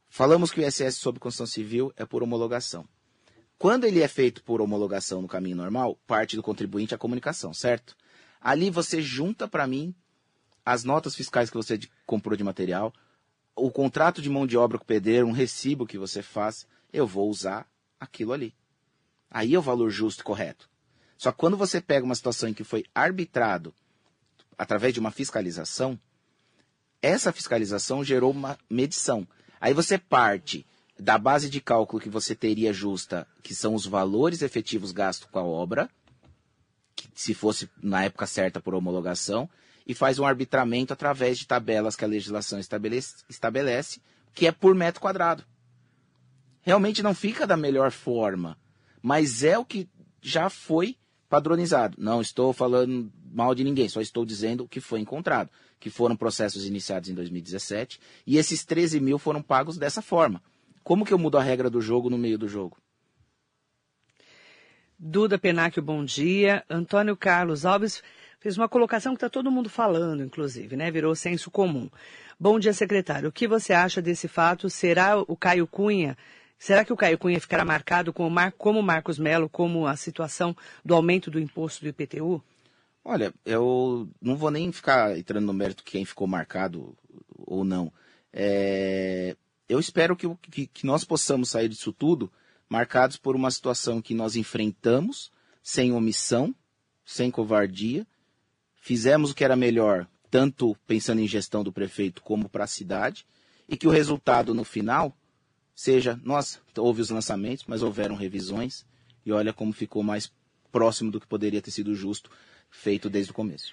[0.08, 2.86] Falamos que o ISS sobre construção civil é por homologação.
[3.56, 7.54] Quando ele é feito por homologação no caminho normal, parte do contribuinte é a comunicação,
[7.54, 7.96] certo?
[8.40, 9.94] Ali você junta para mim
[10.64, 12.92] as notas fiscais que você comprou de material,
[13.54, 17.06] o contrato de mão de obra com o pedreiro, um recibo que você faz, eu
[17.06, 17.66] vou usar
[17.98, 18.54] aquilo ali.
[19.30, 20.68] Aí é o valor justo e correto.
[21.16, 23.74] Só que quando você pega uma situação em que foi arbitrado
[24.58, 25.98] através de uma fiscalização,
[27.02, 29.26] essa fiscalização gerou uma medição.
[29.60, 30.66] Aí você parte
[30.98, 35.38] da base de cálculo que você teria justa, que são os valores efetivos gastos com
[35.38, 35.88] a obra,
[36.94, 39.48] que se fosse na época certa por homologação,
[39.86, 44.00] e faz um arbitramento através de tabelas que a legislação estabelece, estabelece
[44.34, 45.44] que é por metro quadrado.
[46.62, 48.56] Realmente não fica da melhor forma,
[49.02, 49.88] mas é o que
[50.22, 50.96] já foi
[51.28, 51.96] padronizado.
[51.98, 56.16] Não estou falando mal de ninguém, só estou dizendo o que foi encontrado, que foram
[56.16, 60.42] processos iniciados em 2017 e esses 13 mil foram pagos dessa forma.
[60.82, 62.76] Como que eu mudo a regra do jogo no meio do jogo?
[64.98, 66.64] Duda Penacchio, bom dia.
[66.68, 68.02] Antônio Carlos Alves
[68.38, 70.90] fez uma colocação que está todo mundo falando, inclusive, né?
[70.90, 71.88] Virou senso comum.
[72.38, 73.28] Bom dia, secretário.
[73.28, 74.68] O que você acha desse fato?
[74.68, 76.18] Será o Caio Cunha?
[76.62, 78.52] Será que o Caio Cunha ficará marcado como, Mar...
[78.52, 82.44] como Marcos Melo, como a situação do aumento do imposto do IPTU?
[83.02, 86.94] Olha, eu não vou nem ficar entrando no mérito quem ficou marcado
[87.46, 87.90] ou não.
[88.30, 89.34] É,
[89.70, 92.30] Eu espero que, o- que- que nós possamos sair disso tudo
[92.68, 95.30] marcados por uma situação que nós enfrentamos
[95.62, 96.54] sem omissão,
[97.06, 98.06] sem covardia,
[98.76, 103.24] fizemos o que era melhor, tanto pensando em gestão do prefeito como para a cidade,
[103.68, 105.16] e que o resultado no final
[105.80, 108.84] seja, nossa, houve os lançamentos, mas houveram revisões,
[109.24, 110.30] e olha como ficou mais
[110.70, 112.30] próximo do que poderia ter sido justo
[112.70, 113.72] feito desde o começo.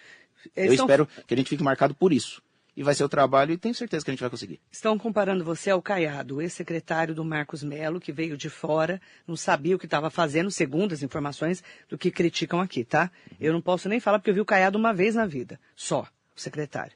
[0.56, 2.42] Eu Eles estão- espero que a gente fique marcado por isso.
[2.78, 4.62] E vai ser o trabalho e tenho certeza que a gente vai conseguir.
[4.72, 9.36] Estão comparando você ao Caiado, o ex-secretário do Marcos Melo, que veio de fora, não
[9.36, 13.12] sabia o que estava fazendo, segundo as informações do que criticam aqui, tá?
[13.40, 16.08] Eu não posso nem falar porque eu vi o Caiado uma vez na vida, só,
[16.36, 16.94] o secretário.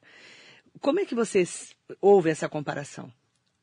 [0.79, 1.43] Como é que você
[1.99, 3.11] ouve essa comparação?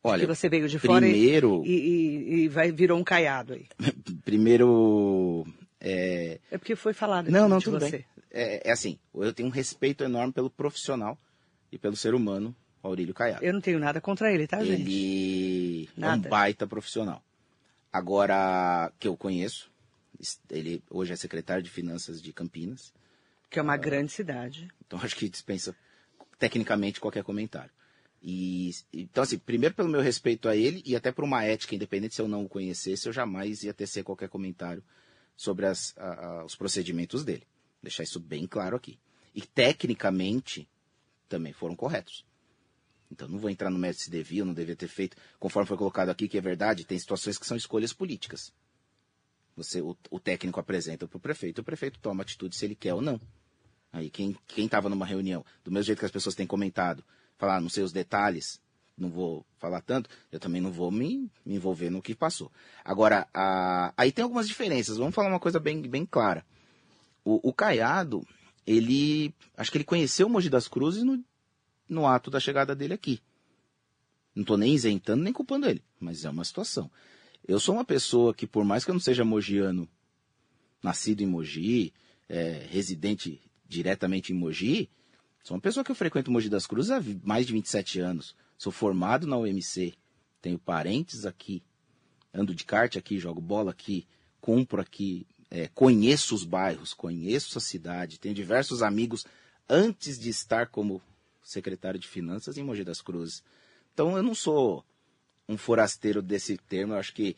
[0.02, 3.66] Olha, que você veio de fora primeiro, e, e, e vai, virou um caiado aí.
[4.24, 5.46] primeiro,
[5.80, 7.90] é, É porque foi falado Não, não, de tudo você.
[7.90, 8.06] bem.
[8.30, 11.18] É, é assim, eu tenho um respeito enorme pelo profissional
[11.72, 13.44] e pelo ser humano, Aurílio Caiado.
[13.44, 14.82] Eu não tenho nada contra ele, tá, gente?
[14.82, 16.28] Ele é um Nada.
[16.28, 17.22] baita profissional.
[17.92, 19.70] Agora, que eu conheço,
[20.50, 22.92] ele hoje é secretário de Finanças de Campinas,
[23.50, 24.68] Que é uma grande cidade.
[24.86, 25.74] então acho que dispensa
[26.38, 27.70] tecnicamente qualquer comentário.
[28.20, 32.14] E, então, assim, primeiro pelo meu respeito a ele e até por uma ética, independente
[32.14, 34.82] se eu não o conhecesse, eu jamais ia tecer qualquer comentário
[35.36, 37.46] sobre as- a- a- os procedimentos dele.
[37.82, 38.98] Deixar isso bem claro aqui.
[39.34, 40.68] E tecnicamente
[41.28, 42.26] também foram corretos.
[43.10, 45.76] Então não vou entrar no mérito se devia ou não devia ter feito, conforme foi
[45.76, 48.52] colocado aqui, que é verdade, tem situações que são escolhas políticas.
[49.56, 52.94] Você, o, o técnico apresenta para o prefeito, o prefeito toma atitude se ele quer
[52.94, 53.20] ou não.
[53.92, 57.02] Aí quem estava numa reunião, do mesmo jeito que as pessoas têm comentado,
[57.38, 58.60] falar, "Ah, não sei os detalhes,
[58.96, 62.50] não vou falar tanto, eu também não vou me, me envolver no que passou.
[62.84, 66.44] Agora, a- aí tem algumas diferenças, vamos falar uma coisa bem, bem clara.
[67.24, 68.26] O, o Caiado,
[68.66, 71.22] ele, acho que ele conheceu o Mogi das Cruzes no,
[71.88, 73.20] no ato da chegada dele aqui.
[74.34, 76.90] Não estou nem isentando nem culpando ele, mas é uma situação.
[77.46, 79.88] Eu sou uma pessoa que, por mais que eu não seja mogiano,
[80.82, 81.92] nascido em Mogi,
[82.28, 84.88] é, residente diretamente em Mogi,
[85.48, 88.36] sou uma pessoa que eu frequento Mogi das Cruzes há mais de 27 anos.
[88.58, 89.94] Sou formado na UMC,
[90.42, 91.62] tenho parentes aqui,
[92.34, 94.06] ando de kart aqui, jogo bola aqui,
[94.42, 99.24] compro aqui, é, conheço os bairros, conheço a cidade, tenho diversos amigos
[99.66, 101.00] antes de estar como
[101.42, 103.42] secretário de Finanças em Mogi das Cruzes.
[103.94, 104.84] Então eu não sou
[105.48, 107.34] um forasteiro desse termo, eu acho que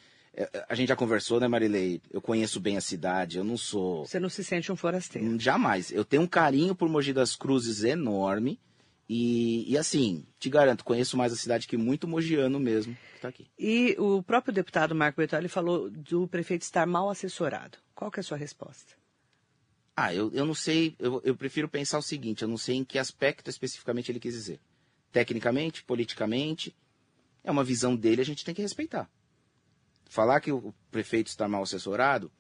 [0.69, 2.01] a gente já conversou, né, Marilei?
[2.11, 5.29] Eu conheço bem a cidade, eu não sou Você não se sente um forasteiro.
[5.29, 5.91] Hum, Jamais.
[5.91, 8.59] Eu tenho um carinho por Mogi das Cruzes enorme.
[9.09, 13.29] E, e assim, te garanto, conheço mais a cidade que muito mogiano mesmo que tá
[13.29, 13.47] aqui.
[13.59, 17.79] E o próprio deputado Marco Bertoli falou do prefeito estar mal assessorado.
[17.95, 18.95] Qual que é a sua resposta?
[19.95, 22.85] Ah, eu, eu não sei, eu, eu prefiro pensar o seguinte, eu não sei em
[22.85, 24.59] que aspecto especificamente ele quis dizer.
[25.13, 26.75] Tecnicamente, politicamente,
[27.45, 29.11] é uma visão dele, a gente tem que respeitar.
[30.11, 32.33] Falar que o prefeito está mal assessorado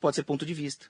[0.00, 0.86] pode ser ponto de vista.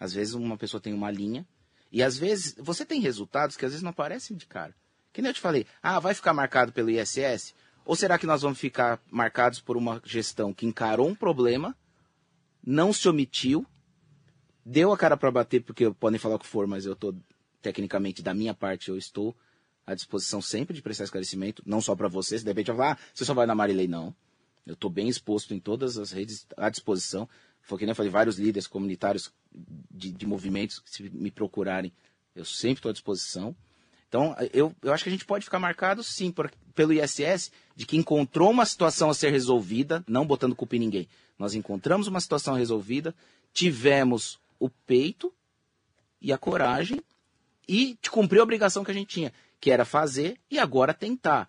[0.00, 1.46] Às vezes uma pessoa tem uma linha,
[1.92, 4.74] e às vezes você tem resultados que às vezes não aparecem de cara.
[5.12, 7.54] Que nem eu te falei, ah, vai ficar marcado pelo ISS?
[7.84, 11.76] Ou será que nós vamos ficar marcados por uma gestão que encarou um problema,
[12.64, 13.66] não se omitiu,
[14.64, 17.14] deu a cara para bater, porque podem falar o que for, mas eu estou,
[17.60, 19.36] tecnicamente, da minha parte, eu estou
[19.86, 22.98] à disposição sempre de prestar esclarecimento, não só para vocês, de repente vai falar, ah,
[23.12, 24.16] você só vai na Marilei, não.
[24.66, 27.28] Eu estou bem exposto em todas as redes à disposição.
[27.60, 29.32] Foi que nem eu falei, vários líderes comunitários
[29.90, 31.92] de, de movimentos, se me procurarem,
[32.34, 33.54] eu sempre estou à disposição.
[34.08, 37.86] Então, eu, eu acho que a gente pode ficar marcado, sim, por, pelo ISS, de
[37.86, 41.08] que encontrou uma situação a ser resolvida, não botando culpa em ninguém.
[41.38, 43.14] Nós encontramos uma situação resolvida,
[43.52, 45.32] tivemos o peito
[46.20, 47.00] e a coragem
[47.68, 51.48] e de cumprir a obrigação que a gente tinha, que era fazer e agora tentar,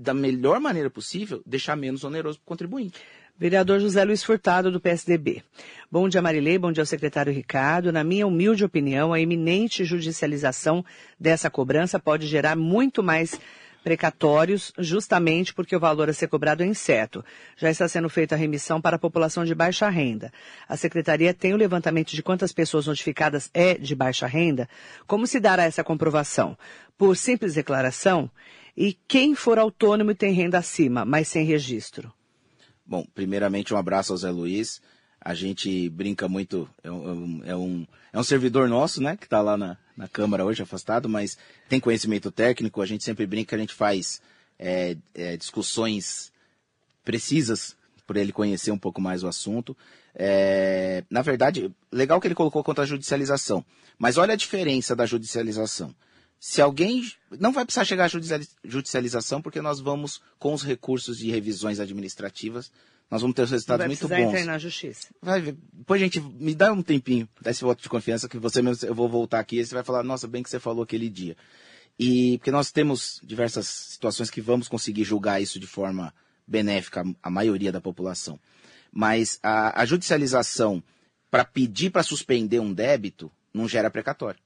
[0.00, 2.98] da melhor maneira possível, deixar menos oneroso para o contribuinte.
[3.38, 5.42] Vereador José Luiz Furtado, do PSDB.
[5.90, 6.58] Bom dia, Marilei.
[6.58, 7.92] Bom dia ao secretário Ricardo.
[7.92, 10.84] Na minha humilde opinião, a iminente judicialização
[11.18, 13.38] dessa cobrança pode gerar muito mais
[13.82, 17.24] precatórios, justamente porque o valor a ser cobrado é incerto.
[17.56, 20.32] Já está sendo feita a remissão para a população de baixa renda.
[20.68, 24.68] A secretaria tem o levantamento de quantas pessoas notificadas é de baixa renda?
[25.06, 26.56] Como se dará essa comprovação?
[26.96, 28.30] Por simples declaração?
[28.80, 32.10] E quem for autônomo e tem renda acima, mas sem registro?
[32.86, 34.80] Bom, primeiramente um abraço ao Zé Luiz.
[35.20, 39.42] A gente brinca muito, é um, é um, é um servidor nosso, né, que está
[39.42, 41.36] lá na, na Câmara hoje, afastado, mas
[41.68, 44.22] tem conhecimento técnico, a gente sempre brinca, a gente faz
[44.58, 46.32] é, é, discussões
[47.04, 49.76] precisas por ele conhecer um pouco mais o assunto.
[50.14, 53.62] É, na verdade, legal que ele colocou contra a judicialização,
[53.98, 55.94] mas olha a diferença da judicialização.
[56.40, 57.06] Se alguém
[57.38, 62.72] não vai precisar chegar à judicialização, porque nós vamos, com os recursos de revisões administrativas,
[63.10, 64.18] nós vamos ter os resultados muito bons.
[64.18, 65.08] Entrar na justiça.
[65.20, 65.42] Vai.
[65.42, 68.94] Depois, gente, me dá um tempinho, dá esse voto de confiança, que você mesmo, eu
[68.94, 71.36] vou voltar aqui e você vai falar, nossa, bem que você falou aquele dia.
[71.98, 76.14] E porque nós temos diversas situações que vamos conseguir julgar isso de forma
[76.46, 78.40] benéfica à maioria da população.
[78.90, 80.82] Mas a, a judicialização
[81.30, 84.40] para pedir para suspender um débito não gera precatório.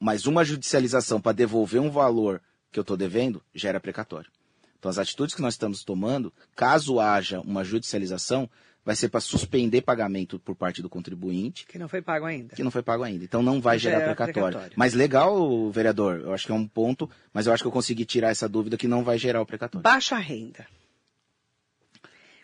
[0.00, 2.40] Mas uma judicialização para devolver um valor
[2.72, 4.30] que eu estou devendo gera precatório.
[4.78, 8.48] Então, as atitudes que nós estamos tomando, caso haja uma judicialização,
[8.82, 12.56] vai ser para suspender pagamento por parte do contribuinte, Que não foi pago ainda.
[12.56, 13.22] que não foi pago ainda.
[13.22, 14.32] Então não vai gerar é precatório.
[14.48, 14.72] precatório.
[14.76, 18.06] Mas legal, vereador, eu acho que é um ponto, mas eu acho que eu consegui
[18.06, 19.82] tirar essa dúvida que não vai gerar o precatório.
[19.82, 20.66] Baixa renda.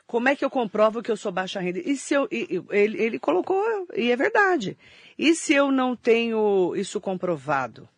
[0.06, 1.80] Como é que eu comprovo que eu sou baixa renda?
[1.80, 3.60] E se eu, e- ele, ele colocou,
[3.96, 4.78] e é verdade.
[5.18, 7.88] E se eu não tenho isso comprovado?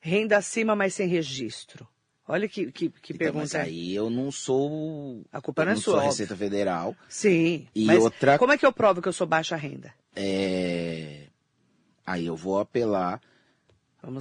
[0.00, 1.86] Renda acima, mas sem registro.
[2.26, 3.60] Olha que, que, que Então, mas pergunta.
[3.62, 5.24] aí eu não sou.
[5.32, 6.10] A culpa não é sua, sou óbvio.
[6.10, 6.96] Receita Federal.
[7.08, 7.66] Sim.
[7.74, 9.92] E mas outra- como é que eu provo que eu sou baixa renda?
[10.16, 11.26] É...
[12.06, 13.20] Aí eu vou apelar.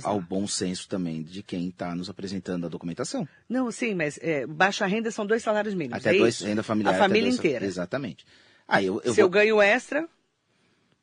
[0.03, 3.27] Ao bom senso também de quem está nos apresentando a documentação.
[3.47, 5.99] Não, sim, mas é, baixa renda são dois salários mínimos.
[5.99, 6.45] Até é dois, isso?
[6.45, 6.95] renda familiar.
[6.95, 7.65] A família dois- inteira.
[7.65, 8.25] Exatamente.
[8.67, 9.31] Aí eu, eu Se eu vou...
[9.31, 10.07] ganho extra,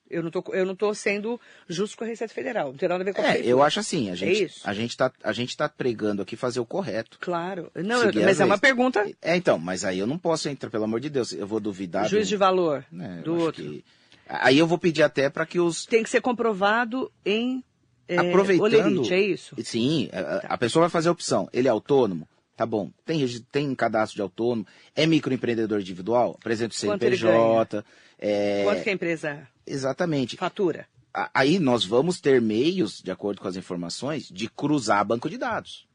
[0.09, 2.69] eu não, tô, eu não tô sendo justo com a Receita Federal.
[2.69, 4.61] Não tem nada a ver com a É, eu acho assim, a gente, isso.
[4.62, 7.19] a gente tá, a gente tá pregando aqui fazer o correto.
[7.21, 7.71] Claro.
[7.75, 10.71] Não, eu- mas as é uma pergunta, É, então, mas aí eu não posso entrar,
[10.71, 12.09] pelo amor de Deus, eu vou duvidar.
[12.09, 13.62] juiz do- de valor eu do outro.
[13.65, 13.85] que-
[14.29, 17.62] Aí eu vou pedir até para que os Tem que ser comprovado em
[18.09, 19.57] é, Aproveitando- olerite, é isso?
[19.64, 21.49] Sim, a, a pessoa vai fazer a opção.
[21.53, 22.29] Ele é autônomo?
[22.57, 22.90] Tá bom.
[23.05, 24.66] Tem, tem cadastro de autônomo?
[24.95, 26.37] É microempreendedor individual?
[26.40, 27.85] Apresenta o CNPJ?
[28.19, 30.37] É, Quanto que a empresa Exatamente.
[30.37, 30.87] fatura?
[31.35, 35.87] Aí nós vamos ter meios, de acordo com as informações, de cruzar banco de dados.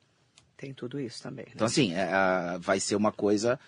[0.57, 1.45] Tem tudo isso também.
[1.45, 1.51] né?
[1.55, 2.07] Então, assim, é,
[2.59, 3.59] vai ser uma coisa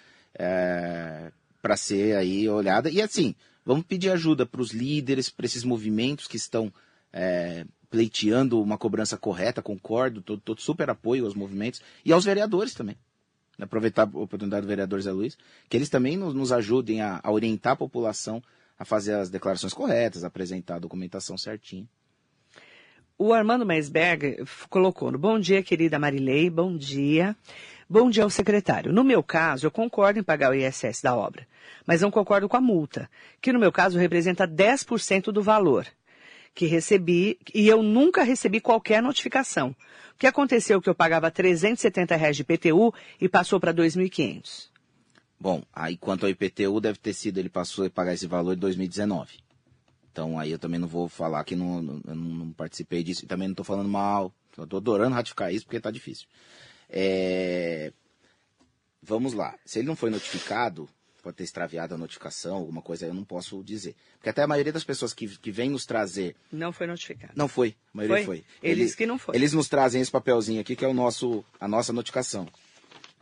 [1.61, 2.89] para ser aí olhada.
[2.89, 3.33] E, assim,
[3.65, 6.71] vamos pedir ajuda para os líderes, para esses movimentos que estão
[7.11, 12.95] é, pleiteando uma cobrança correta, concordo, todo, super apoio aos movimentos, e aos vereadores também.
[13.61, 15.37] Aproveitar a oportunidade do vereador Zé Luiz,
[15.69, 18.41] que eles também nos, nos ajudem a, a orientar a população
[18.79, 21.87] a fazer as declarações corretas, a apresentar a documentação certinha.
[23.15, 27.35] O Armando Meisberger f- colocou no Bom dia, querida Marilei, bom dia.
[27.87, 28.91] Bom dia ao secretário.
[28.91, 31.47] No meu caso, eu concordo em pagar o ISS da obra,
[31.85, 33.07] mas não concordo com a multa,
[33.39, 35.85] que no meu caso representa 10% do valor
[36.53, 39.75] que recebi, e eu nunca recebi qualquer notificação.
[40.15, 44.69] O que aconteceu é que eu pagava 370 reais de PTU e passou para 2.500.
[45.39, 48.59] Bom, aí quanto ao IPTU, deve ter sido, ele passou a pagar esse valor em
[48.59, 49.39] 2019.
[50.11, 53.47] Então aí eu também não vou falar que não, não, não participei disso e também
[53.47, 54.33] não estou falando mal.
[54.57, 56.27] Estou adorando ratificar isso porque está difícil.
[56.87, 57.91] É,
[59.05, 59.55] Vamos lá.
[59.65, 60.89] Se ele não foi notificado,
[61.23, 63.95] pode ter extraviado a notificação, alguma coisa, eu não posso dizer.
[64.17, 66.35] Porque até a maioria das pessoas que, que vem nos trazer.
[66.51, 67.33] Não foi notificado.
[67.35, 68.25] Não foi, a maioria Foi?
[68.25, 68.45] foi.
[68.61, 69.35] Eles que não foi.
[69.35, 72.47] Eles nos trazem esse papelzinho aqui, que é o nosso, a nossa notificação.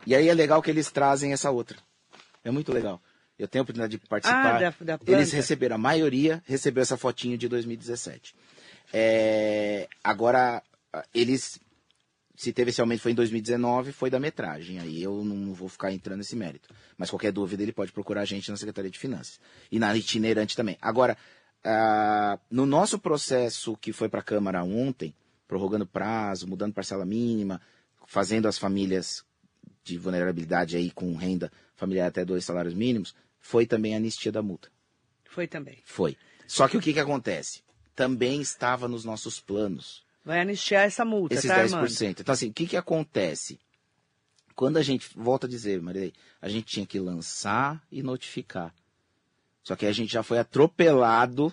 [0.04, 1.78] E aí é legal que eles trazem essa outra.
[2.44, 3.00] É muito legal.
[3.38, 4.56] Eu tenho a oportunidade de participar.
[4.56, 5.10] Ah, da- da planta.
[5.12, 8.34] Eles receberam, a maioria recebeu essa fotinho de 2017.
[8.92, 10.62] É, agora,
[11.14, 11.58] eles,
[12.34, 14.78] se teve esse aumento foi em 2019, foi da metragem.
[14.78, 16.74] Aí eu não vou ficar entrando nesse mérito.
[16.96, 19.38] Mas qualquer dúvida, ele pode procurar a gente na Secretaria de Finanças.
[19.70, 20.76] E na itinerante também.
[20.80, 21.16] Agora,
[21.64, 25.14] ah, no nosso processo que foi para a Câmara ontem,
[25.46, 27.60] prorrogando prazo, mudando parcela mínima,
[28.06, 29.24] fazendo as famílias
[29.84, 34.42] de vulnerabilidade aí com renda familiar até dois salários mínimos, foi também a anistia da
[34.42, 34.68] multa.
[35.24, 35.78] Foi também.
[35.84, 36.16] Foi.
[36.46, 37.62] Só que o que, que acontece?
[37.94, 41.74] Também estava nos nossos planos Vai anistiar essa multa, esses tá, 10%.
[41.74, 42.20] Armando?
[42.20, 43.58] Então, assim, o que, que acontece?
[44.54, 48.72] Quando a gente, volta a dizer, Marilei, a gente tinha que lançar e notificar.
[49.64, 51.52] Só que a gente já foi atropelado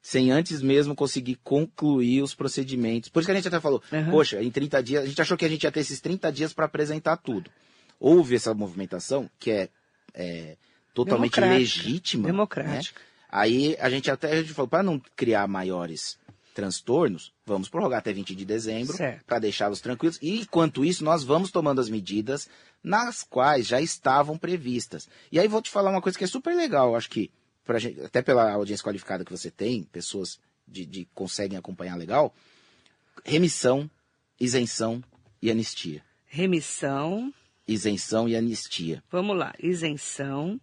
[0.00, 3.08] sem antes mesmo conseguir concluir os procedimentos.
[3.08, 4.10] Por isso que a gente até falou, Aham.
[4.10, 6.52] poxa, em 30 dias, a gente achou que a gente ia ter esses 30 dias
[6.52, 7.50] para apresentar tudo.
[7.98, 9.68] Houve essa movimentação, que é,
[10.12, 10.56] é,
[10.92, 11.58] totalmente Democrática.
[11.58, 12.22] legítima.
[12.24, 12.32] né?
[12.32, 13.00] Democrática.
[13.30, 16.18] Aí a gente até a gente falou, para não criar maiores
[16.54, 20.18] transtornos, vamos prorrogar até 20 de dezembro para deixá-los tranquilos.
[20.22, 22.48] E enquanto isso, nós vamos tomando as medidas
[22.82, 25.08] nas quais já estavam previstas.
[25.32, 27.30] E aí vou te falar uma coisa que é super legal, acho que
[27.64, 32.32] pra gente, até pela audiência qualificada que você tem, pessoas de, de conseguem acompanhar legal,
[33.24, 33.90] remissão,
[34.38, 35.02] isenção
[35.42, 36.02] e anistia.
[36.26, 37.32] Remissão,
[37.66, 39.02] Isenção e anistia.
[39.10, 40.60] vamos lá, isenção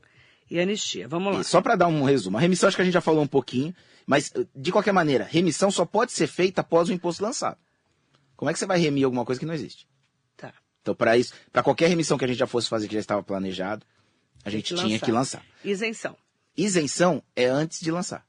[0.50, 1.08] e anistia.
[1.08, 1.42] Vamos lá.
[1.42, 3.28] E só para dar um resumo, a remissão acho que a gente já falou um
[3.28, 3.74] pouquinho,
[4.06, 7.58] mas eh, de qualquer maneira, remissão só pode ser feita após o imposto lançado.
[8.36, 9.88] Como é que você vai remir alguma coisa que não existe?
[10.36, 10.54] Tá.
[10.82, 13.22] Então, para isso, para qualquer remissão que a gente já fosse fazer que já estava
[13.22, 13.86] planejado,
[14.44, 15.06] a gente que tinha lançar.
[15.06, 15.46] que lançar.
[15.64, 16.18] Isenção.
[16.58, 18.26] Isenção é antes de lançar.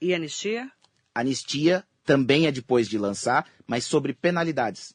[0.00, 0.70] E anistia?
[1.14, 4.94] Anistia também é depois de lançar, mas sobre penalidades.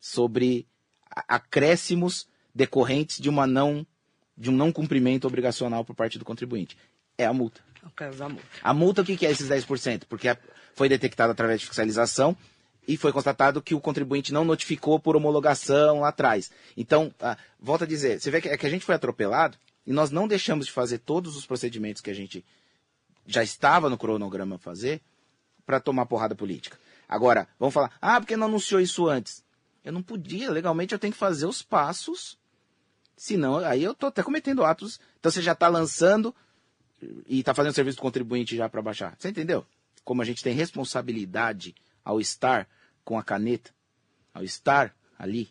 [0.00, 0.66] Sobre
[1.08, 3.86] acréscimos decorrentes de uma não
[4.36, 6.76] de um não cumprimento obrigacional por parte do contribuinte.
[7.16, 7.62] É a multa.
[7.82, 8.46] No caso da multa.
[8.62, 10.04] A multa, o que é esses 10%?
[10.08, 10.36] Porque
[10.74, 12.36] foi detectado através de fiscalização
[12.86, 16.50] e foi constatado que o contribuinte não notificou por homologação lá atrás.
[16.76, 17.14] Então,
[17.60, 19.56] volta a dizer, você vê que, é que a gente foi atropelado,
[19.86, 22.44] e nós não deixamos de fazer todos os procedimentos que a gente
[23.26, 25.00] já estava no cronograma fazer
[25.66, 26.78] para tomar porrada política.
[27.08, 29.44] Agora, vamos falar, ah, porque não anunciou isso antes?
[29.84, 32.38] Eu não podia, legalmente eu tenho que fazer os passos,
[33.16, 35.00] senão aí eu estou até cometendo atos.
[35.18, 36.34] Então você já está lançando
[37.26, 39.14] e está fazendo serviço do contribuinte já para baixar.
[39.18, 39.66] Você entendeu?
[40.04, 41.74] Como a gente tem responsabilidade
[42.04, 42.68] ao estar
[43.04, 43.70] com a caneta,
[44.32, 45.50] ao estar ali.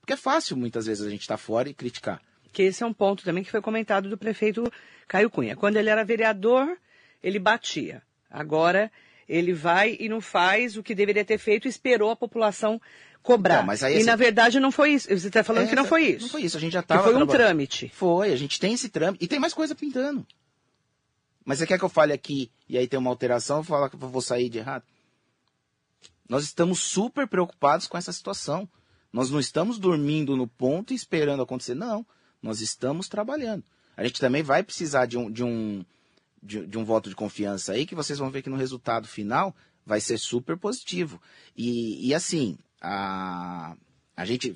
[0.00, 2.20] Porque é fácil muitas vezes a gente estar tá fora e criticar.
[2.52, 4.70] Que esse é um ponto também que foi comentado do prefeito
[5.06, 5.56] Caio Cunha.
[5.56, 6.76] Quando ele era vereador,
[7.22, 8.02] ele batia.
[8.30, 8.90] Agora
[9.28, 12.80] ele vai e não faz o que deveria ter feito e esperou a população
[13.22, 13.64] cobrar.
[13.64, 15.08] Não, e na verdade não foi isso.
[15.08, 16.22] Você está falando é, que não foi isso.
[16.22, 17.02] Não foi isso, a gente já estava.
[17.02, 17.90] Foi um trâmite.
[17.94, 19.22] Foi, a gente tem esse trâmite.
[19.22, 20.26] E tem mais coisa pintando.
[21.48, 23.96] Mas você quer que eu fale aqui e aí tem uma alteração, eu falo que
[23.96, 24.84] eu vou sair de errado?
[26.28, 28.68] Nós estamos super preocupados com essa situação.
[29.10, 31.74] Nós não estamos dormindo no ponto e esperando acontecer.
[31.74, 32.04] Não,
[32.42, 33.64] nós estamos trabalhando.
[33.96, 35.82] A gente também vai precisar de um, de um,
[36.42, 39.56] de, de um voto de confiança aí, que vocês vão ver que no resultado final
[39.86, 41.18] vai ser super positivo.
[41.56, 43.74] E, e assim, a,
[44.14, 44.54] a gente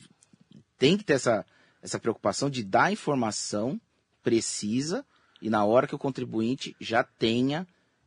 [0.77, 1.47] tem que ter essa,
[1.81, 3.81] essa preocupação de dar informação
[4.23, 5.03] precisa
[5.43, 7.67] e na hora que o contribuinte já tenha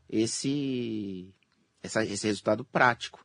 [0.09, 1.27] esse,
[1.83, 3.23] essa, esse resultado prático.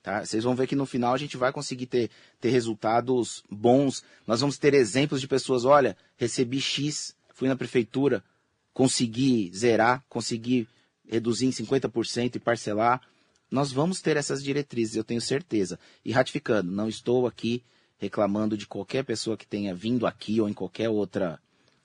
[0.00, 0.24] Tá?
[0.24, 4.04] Vocês vão ver que no final a gente vai conseguir ter, ter resultados bons.
[4.24, 8.22] Nós vamos ter exemplos de pessoas, olha, recebi X, fui na prefeitura,
[8.72, 10.68] consegui zerar, consegui
[11.08, 13.02] reduzir em 50% e parcelar.
[13.50, 15.76] Nós vamos ter essas diretrizes, eu tenho certeza.
[16.04, 17.64] E ratificando, não estou aqui
[17.98, 21.40] reclamando de qualquer pessoa que tenha vindo aqui ou em qualquer outra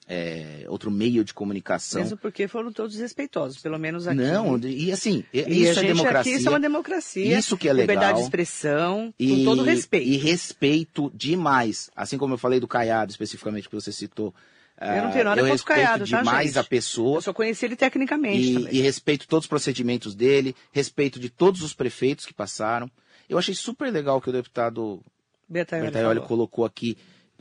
[0.08, 2.02] é, outro meio de comunicação.
[2.02, 4.18] Mesmo porque foram todos respeitosos, pelo menos aqui.
[4.18, 6.20] Não, e assim, e isso é democracia.
[6.20, 7.38] Aqui, isso é uma democracia.
[7.38, 7.96] Isso que é legal.
[7.96, 10.08] Liberdade de expressão, e, com todo respeito.
[10.08, 11.90] E respeito demais.
[11.96, 14.34] Assim como eu falei do Caiado, especificamente, que você citou.
[14.80, 16.60] Eu não tenho nada eu contra o Caiado, tá, demais gente?
[16.60, 17.18] a pessoa.
[17.18, 18.76] Eu só conheci ele tecnicamente e, também.
[18.76, 22.92] E respeito todos os procedimentos dele, respeito de todos os prefeitos que passaram.
[23.28, 25.02] Eu achei super legal que o deputado
[25.50, 26.98] Bertaioli colocou aqui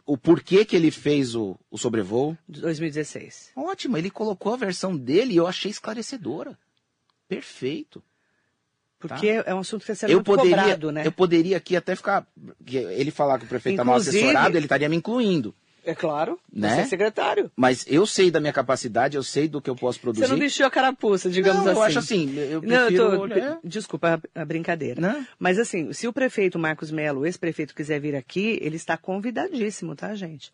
[0.07, 2.37] o porquê que ele fez o, o sobrevoo.
[2.49, 3.53] 2016.
[3.57, 6.59] Ótimo, ele colocou a versão dele e eu achei esclarecedora.
[7.29, 8.03] Perfeito.
[8.99, 9.51] Porque tá?
[9.51, 11.07] é um assunto que está sendo eu muito poderia, cobrado, né?
[11.07, 12.27] Eu poderia aqui até ficar...
[12.67, 15.55] Ele falar que o prefeito está mal assessorado, ele estaria me incluindo.
[15.85, 16.76] É claro, né?
[16.76, 17.51] você é secretário.
[17.55, 20.26] Mas eu sei da minha capacidade, eu sei do que eu posso produzir.
[20.26, 21.80] Você não vestiu a carapuça, digamos não, assim.
[21.80, 23.09] eu acho assim, eu prefiro...
[23.09, 23.68] Não, eu tô...
[23.68, 25.01] Desculpa a brincadeira.
[25.01, 25.26] Não?
[25.39, 29.95] Mas assim, se o prefeito Marcos Melo, o ex-prefeito, quiser vir aqui, ele está convidadíssimo,
[29.95, 30.53] tá, gente?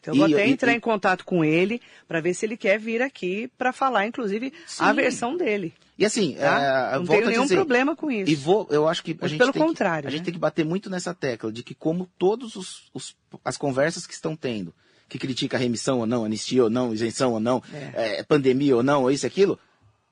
[0.00, 0.76] Então eu vou e, até entrar e...
[0.76, 4.84] em contato com ele para ver se ele quer vir aqui para falar, inclusive, Sim.
[4.84, 5.72] a versão dele.
[6.02, 6.92] E assim, tá?
[6.94, 8.28] é, não tenho nenhum dizer, problema com isso.
[8.28, 10.16] E vou, eu acho que a gente pelo tem contrário, que, a né?
[10.16, 14.04] gente tem que bater muito nessa tecla de que como todos os, os as conversas
[14.04, 14.74] que estão tendo
[15.08, 18.18] que critica remissão ou não, anistia ou não, isenção ou não, é.
[18.18, 19.58] É, pandemia ou não, ou isso e aquilo,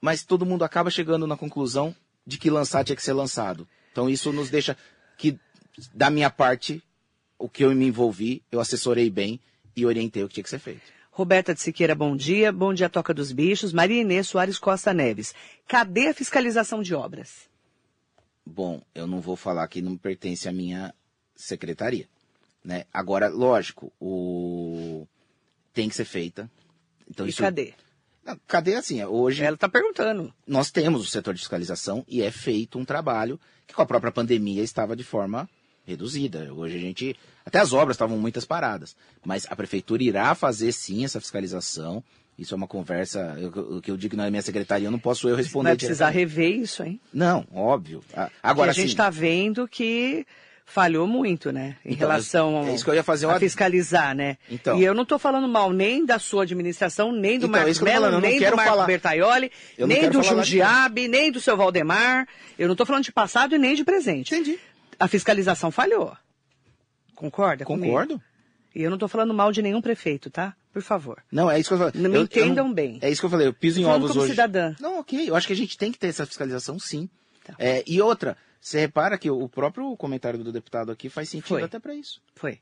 [0.01, 1.95] mas todo mundo acaba chegando na conclusão
[2.27, 3.67] de que lançar tinha que ser lançado.
[3.91, 4.77] Então isso nos deixa
[5.19, 5.39] que,
[5.95, 6.83] da minha parte,
[7.39, 9.41] o que eu me envolvi, eu assessorei bem
[9.75, 10.83] e orientei o que tinha que ser feito.
[11.11, 12.53] Roberta de Siqueira, bom dia.
[12.53, 13.73] Bom dia, Toca dos Bichos.
[13.73, 15.35] Maria Inês Soares Costa Neves.
[15.67, 17.49] Cadê a fiscalização de obras?
[18.47, 20.95] Bom, eu não vou falar que não pertence à minha
[21.35, 22.09] secretaria.
[22.65, 22.85] Né?
[22.93, 25.07] Agora, lógico, o...
[25.73, 26.51] tem que ser feita.
[27.09, 27.43] Então, e isso...
[27.43, 27.75] cadê?
[28.47, 29.03] cadê assim?
[29.05, 29.43] Hoje.
[29.43, 30.33] Ela está perguntando.
[30.47, 34.13] Nós temos o setor de fiscalização e é feito um trabalho que com a própria
[34.13, 35.49] pandemia estava de forma
[35.85, 36.53] reduzida.
[36.53, 37.17] Hoje a gente.
[37.45, 38.97] Até as obras estavam muitas paradas.
[39.25, 42.03] Mas a prefeitura irá fazer sim essa fiscalização.
[42.39, 43.37] Isso é uma conversa.
[43.55, 45.71] O que eu digo na minha secretaria, não posso eu responder.
[45.71, 47.01] Vai precisar rever isso, hein?
[47.13, 48.03] Não, óbvio.
[48.43, 50.27] Agora, a gente está assim, vendo que
[50.71, 51.77] falhou muito, né?
[51.85, 53.35] Em então, relação é isso que eu ia fazer uma...
[53.35, 54.39] a fiscalizar, né?
[54.49, 57.81] Então, e eu não estou falando mal nem da sua administração, nem do então, Marcos
[57.81, 58.87] Mello, nem do Marco falar.
[58.87, 62.27] Bertaioli, nem do Jundiabe, nem do seu Valdemar.
[62.57, 64.33] Eu não estou falando de passado e nem de presente.
[64.33, 64.59] Entendi.
[65.01, 66.17] A fiscalização falhou.
[67.15, 68.15] Concorda Concordo.
[68.15, 68.31] Comigo?
[68.75, 70.55] E eu não estou falando mal de nenhum prefeito, tá?
[70.73, 71.23] Por favor.
[71.33, 72.01] Não, é isso que eu falei.
[72.01, 72.99] Não me entendam eu bem.
[73.03, 74.31] É isso que eu falei, eu piso em ovos como hoje.
[74.31, 74.75] cidadã.
[74.79, 75.29] Não, ok.
[75.29, 77.09] Eu acho que a gente tem que ter essa fiscalização, sim.
[77.45, 77.55] Tá.
[77.59, 81.63] É, e outra, você repara que o próprio comentário do deputado aqui faz sentido Foi.
[81.63, 82.23] até para isso.
[82.37, 82.61] Foi.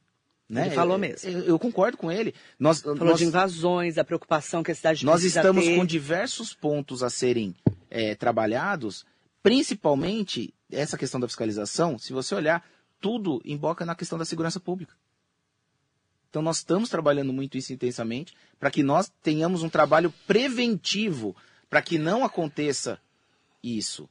[0.49, 0.67] Né?
[0.67, 1.29] Ele falou mesmo.
[1.29, 2.35] Eu, eu, concordo com ele.
[2.59, 5.77] Nós, falou nós, de invasões, a preocupação que a cidade Nós estamos ter.
[5.77, 7.55] com diversos pontos a serem
[7.91, 9.05] é, trabalhados,
[9.43, 11.99] principalmente essa questão da fiscalização.
[11.99, 12.65] Se você olhar,
[13.01, 14.95] tudo emboca na questão da segurança pública.
[16.31, 21.35] Então nós estamos trabalhando muito isso intensamente para que nós tenhamos um trabalho preventivo
[21.71, 23.01] para que não aconteça
[23.63, 24.09] isso.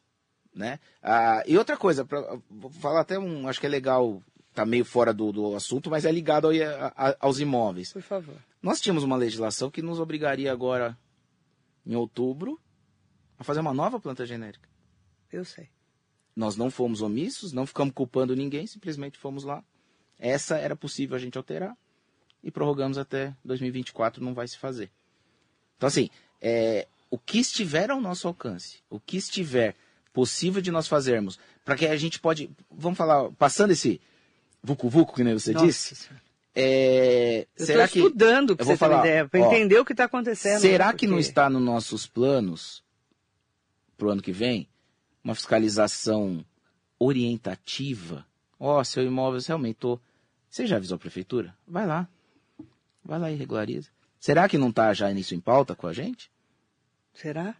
[0.53, 0.79] Né?
[1.03, 4.83] Ah, e outra coisa, pra, vou falar até um, acho que é legal tá meio
[4.83, 7.93] fora do, do assunto, mas é ligado aí a- a- aos imóveis.
[7.93, 8.35] Por favor.
[8.59, 10.97] Nós tínhamos uma legislação que nos obrigaria agora,
[11.85, 12.59] em outubro,
[13.37, 14.67] a fazer uma nova planta genérica.
[15.31, 15.69] Eu sei.
[16.37, 19.63] Nós não fomos omissos, não ficamos culpando ninguém, simplesmente fomos lá.
[20.19, 21.75] Essa era possível a gente alterar
[22.43, 24.91] e prorrogamos até 2024, não vai se fazer.
[25.75, 29.75] Então, assim, é, o que estiver ao nosso alcance, o que estiver
[30.13, 33.99] possível de nós fazermos, para que a gente pode, vamos falar, passando esse
[34.61, 36.09] vucu-vucu, que nem você Nossa disse,
[36.53, 39.51] é, Eu será que estudando Eu para vou você ter uma falar, ideia, para ó,
[39.51, 40.59] entender o que está acontecendo.
[40.61, 40.93] Será né?
[40.93, 42.83] que não Porque- está nos nossos planos,
[43.97, 44.67] para o ano que vem,
[45.27, 46.43] uma fiscalização
[46.97, 48.25] orientativa?
[48.57, 50.01] Ó, seu imóvel você aumentou.
[50.49, 51.53] Você já avisou a prefeitura?
[51.67, 52.07] Vai lá.
[53.03, 53.89] Vai lá e regulariza.
[54.19, 56.31] Será que não está já nisso em pauta com a gente?
[57.13, 57.55] Será?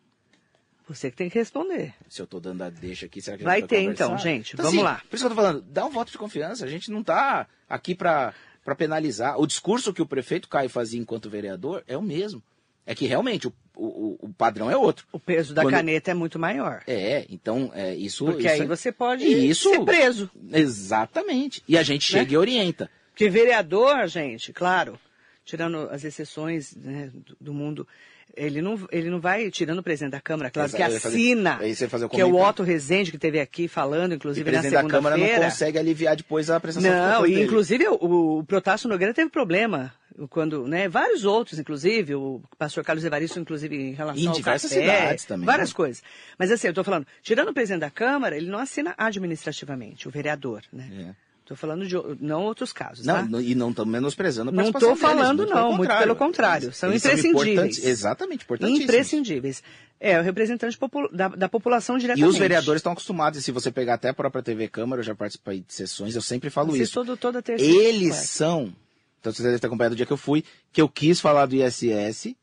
[0.87, 1.93] Você que tem que responder.
[2.09, 4.05] Se eu estou dando a deixa aqui, será que Vai ter, conversar?
[4.05, 4.53] então, gente.
[4.53, 5.01] Então, Vamos assim, lá.
[5.09, 6.63] Por isso que eu tô falando, dá um voto de confiança.
[6.63, 8.33] A gente não está aqui para
[8.77, 9.37] penalizar.
[9.37, 12.41] O discurso que o prefeito Caio fazia enquanto vereador é o mesmo.
[12.85, 13.53] É que realmente o,
[13.85, 15.05] o, o padrão é outro.
[15.11, 16.81] O peso da Quando- caneta é muito maior.
[16.87, 18.25] É, então, é, isso...
[18.25, 20.29] Porque isso aí é- você pode isso- ser preso.
[20.51, 21.63] Exatamente.
[21.67, 22.19] E a gente Né?
[22.19, 22.89] chega e orienta.
[23.11, 24.99] Porque vereador, gente, claro,
[25.43, 27.87] tirando as exceções né, do, do mundo,
[28.35, 31.85] ele não, ele não vai tirando o presidente da Câmara, claro, que assina, aí você
[31.85, 32.35] ia fazer o que é o.
[32.35, 35.49] Otto Rezende, que teve aqui falando, o inclusive, na presidente da Câmara não segunda-feira.
[35.51, 37.43] consegue aliviar depois a prestação de Não, e dele.
[37.45, 39.91] inclusive o, o Protásio Nogueira teve problema
[40.29, 44.71] quando, né, vários outros, inclusive, o pastor Carlos Evaristo, inclusive, em relação Em ao diversas
[44.71, 45.75] café, cidades também, várias né?
[45.75, 46.03] coisas.
[46.39, 50.11] Mas assim, eu tô falando, tirando o presidente da Câmara, ele não assina administrativamente, o
[50.11, 51.13] vereador, né?
[51.23, 51.27] É.
[51.45, 53.41] Tô falando de não outros casos, Não, tá?
[53.41, 56.73] e não estamos menosprezando a Não estou falando, deles, não, muito pelo contrário.
[56.73, 57.47] São Eles imprescindíveis.
[57.53, 58.83] importantes- exatamente, importantíssimos.
[58.83, 59.63] Imprescindíveis.
[59.97, 60.77] É, o representante
[61.13, 62.29] da, da população E diretamente.
[62.29, 65.15] os vereadores estão acostumados, e se você pegar até a própria TV Câmara, eu já
[65.15, 66.93] participei de sessões, eu sempre falo Assisto isso.
[66.95, 67.63] todo, toda terça.
[67.63, 68.73] Eles são,
[69.19, 71.55] então você deve ter acompanhado o dia que eu fui, que eu quis falar do
[71.55, 72.35] ISS,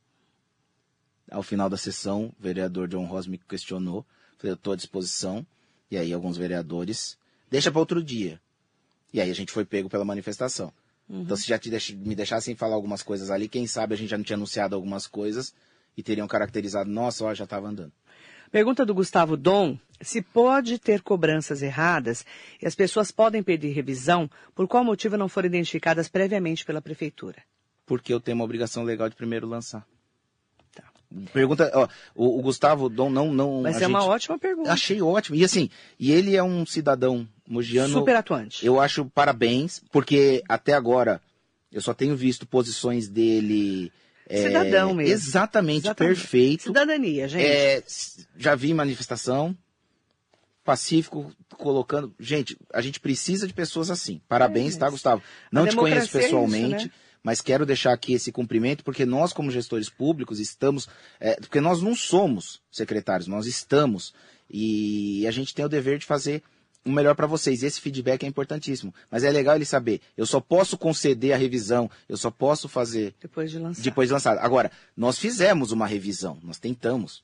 [1.30, 4.04] ao final da sessão, o vereador John Ross me questionou,
[4.36, 5.46] falei, eu estou à disposição,
[5.90, 7.16] e aí alguns vereadores,
[7.50, 8.40] deixa para outro dia.
[9.12, 10.72] E aí a gente foi pego pela manifestação.
[11.08, 11.22] Uhum.
[11.22, 14.16] Então se já deix- me deixassem falar algumas coisas ali, quem sabe a gente já
[14.18, 15.54] não tinha anunciado algumas coisas,
[15.96, 17.92] e teriam caracterizado, nossa, ó, já estava andando.
[18.54, 22.24] Pergunta do Gustavo Dom: se pode ter cobranças erradas
[22.62, 27.42] e as pessoas podem pedir revisão, por qual motivo não foram identificadas previamente pela prefeitura?
[27.84, 29.84] Porque eu tenho uma obrigação legal de primeiro lançar.
[30.72, 30.84] Tá.
[31.32, 33.60] Pergunta, ó, o, o Gustavo Dom não, não.
[33.60, 34.72] Mas a é uma gente- ótima pergunta.
[34.72, 35.34] Achei ótimo.
[35.36, 37.92] E assim, e ele é um cidadão mogiano.
[37.92, 38.64] Super atuante.
[38.64, 41.20] Eu acho parabéns, porque até agora
[41.72, 43.92] eu só tenho visto posições dele.
[44.28, 45.12] É, Cidadão mesmo.
[45.12, 46.16] Exatamente, Exatamente.
[46.20, 46.62] perfeito.
[46.64, 47.44] Cidadania, gente.
[47.44, 47.82] É,
[48.36, 49.56] já vi manifestação,
[50.64, 52.14] pacífico, colocando.
[52.18, 54.20] Gente, a gente precisa de pessoas assim.
[54.28, 55.22] Parabéns, É, tá, Gustavo?
[55.52, 56.84] Não a te conheço democracia é isso, pessoalmente.
[56.86, 56.90] né?
[57.22, 60.88] Mas quero deixar aqui esse cumprimento, porque nós, como gestores públicos, estamos.
[61.18, 64.12] é, porque nós não somos secretários, nós estamos.
[64.50, 66.42] E a gente tem o dever de fazer
[66.84, 67.62] o melhor para vocês.
[67.62, 68.94] Esse feedback é importantíssimo.
[69.10, 70.00] Mas é legal ele saber.
[70.16, 73.82] Eu só posso conceder a revisão, eu só posso fazer Depois de lançar.
[73.82, 74.38] depois de lançado.
[74.38, 77.22] Agora, nós fizemos uma revisão, nós tentamos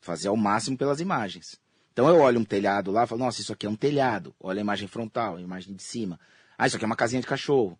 [0.00, 1.60] fazer ao máximo pelas imagens.
[1.92, 4.34] Então eu olho um telhado lá e falo, nossa, isso aqui é um telhado.
[4.40, 6.18] Olha a imagem frontal, a imagem de cima.
[6.56, 7.78] Ah, isso aqui é uma casinha de cachorro.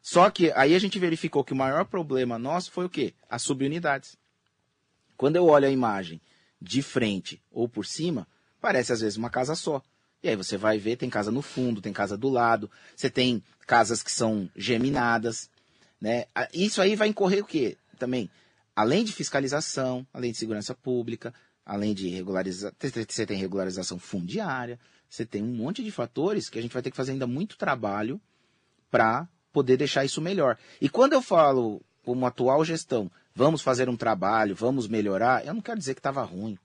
[0.00, 3.12] Só que aí a gente verificou que o maior problema nosso foi o quê?
[3.28, 4.16] As subunidades.
[5.16, 6.20] Quando eu olho a imagem
[6.60, 8.26] de frente ou por cima,
[8.60, 9.82] parece às vezes uma casa só.
[10.22, 13.42] E aí você vai ver, tem casa no fundo, tem casa do lado, você tem
[13.66, 15.48] casas que são geminadas,
[16.00, 16.26] né?
[16.52, 17.76] Isso aí vai incorrer o quê?
[17.98, 18.30] Também,
[18.76, 21.32] além de fiscalização, além de segurança pública,
[21.64, 22.72] além de regularização,
[23.08, 26.90] você tem regularização fundiária, você tem um monte de fatores que a gente vai ter
[26.90, 28.20] que fazer ainda muito trabalho
[28.90, 30.58] para poder deixar isso melhor.
[30.80, 35.60] E quando eu falo como atual gestão, vamos fazer um trabalho, vamos melhorar, eu não
[35.60, 36.58] quero dizer que estava ruim.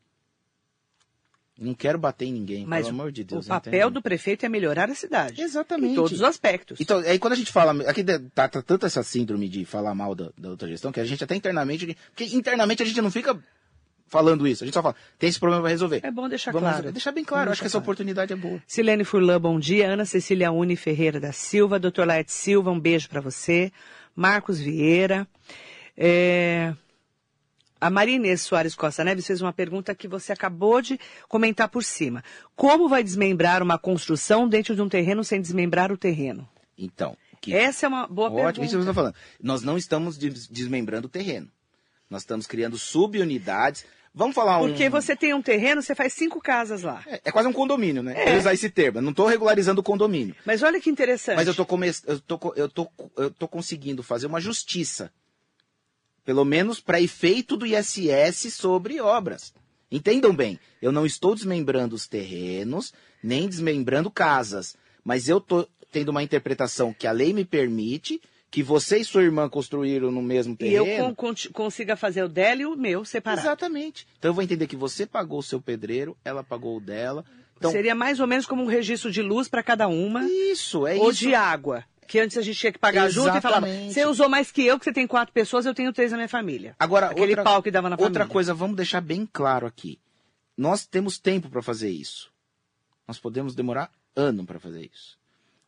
[1.57, 3.45] Não quero bater em ninguém, Mas pelo amor de Deus.
[3.45, 5.41] o papel do prefeito é melhorar a cidade.
[5.41, 5.93] Exatamente.
[5.93, 6.81] Em todos os aspectos.
[6.81, 10.13] Então, aí quando a gente fala, aqui tá, tá tanto essa síndrome de falar mal
[10.13, 13.39] da, da outra gestão, que a gente até internamente, porque internamente a gente não fica
[14.07, 16.01] falando isso, a gente só fala, tem esse problema para resolver.
[16.03, 16.75] É bom deixar Vamos claro.
[16.75, 16.91] resolver.
[16.93, 17.83] Deixar bem claro, Vamos acho que essa claro.
[17.85, 18.61] oportunidade é boa.
[18.67, 19.87] Silene Furlan, bom dia.
[19.89, 21.79] Ana Cecília Uni Ferreira da Silva.
[21.79, 23.71] Doutor Laerte Silva, um beijo para você.
[24.15, 25.25] Marcos Vieira.
[25.97, 26.73] É,
[27.85, 31.83] A Maria Inês Soares Costa Neves fez uma pergunta que você acabou de comentar por
[31.83, 32.23] cima.
[32.55, 36.49] Como vai desmembrar uma construção dentro de um terreno sem desmembrar o terreno?
[36.75, 38.79] Então, que Essa é uma boa Ótimo, isso que eu pergunta.
[38.79, 39.15] estou falando.
[39.39, 41.47] Nós não estamos des- desmembrando o terreno.
[42.09, 43.85] Nós estamos criando subunidades,
[44.17, 44.69] Vamos falar um...
[44.69, 47.03] Porque você tem um terreno, você faz cinco casas lá.
[47.05, 48.13] É, é quase um condomínio, né?
[48.15, 48.29] É.
[48.29, 48.97] Vou usar esse termo.
[48.99, 50.33] Eu não estou regularizando o condomínio.
[50.45, 51.35] Mas olha que interessante.
[51.35, 51.91] Mas eu come...
[52.07, 55.11] eu, tô, eu, tô, eu tô conseguindo fazer uma justiça.
[56.25, 59.53] Pelo menos para efeito do ISS sobre obras.
[59.91, 62.91] Entendam bem, eu não estou desmembrando os terrenos,
[63.23, 64.75] nem desmembrando casas.
[65.03, 68.19] Mas eu tô tendo uma interpretação que a lei me permite,
[68.49, 71.15] que você e sua irmã construíram no mesmo E eu terreno.
[71.15, 73.41] con- con- consiga fazer o dela e o meu separado.
[73.47, 74.07] Exatamente.
[74.17, 77.23] Então eu vou entender que você pagou o seu pedreiro, ela pagou o dela.
[77.57, 80.23] Então, Seria mais ou menos como um registro de luz para cada uma.
[80.29, 81.19] isso, é ou isso.
[81.19, 81.85] de água.
[82.07, 83.93] Que antes a gente tinha que pagar junto e falava, Exatamente.
[83.93, 86.29] você usou mais que eu, que você tem quatro pessoas, eu tenho três na minha
[86.29, 86.75] família.
[86.79, 88.27] Agora, Aquele outra, pau que dava na outra família.
[88.27, 89.99] coisa, vamos deixar bem claro aqui.
[90.57, 92.31] Nós temos tempo para fazer isso.
[93.07, 95.17] Nós podemos demorar ano para fazer isso.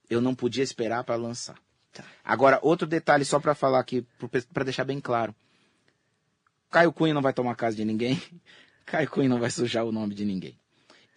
[0.09, 1.57] Eu não podia esperar para lançar.
[1.91, 2.03] Tá.
[2.23, 4.05] Agora, outro detalhe só para falar aqui,
[4.53, 5.35] para deixar bem claro.
[6.69, 8.21] Caio Cunha não vai tomar casa de ninguém.
[8.85, 10.57] Caio Cunha não vai sujar o nome de ninguém.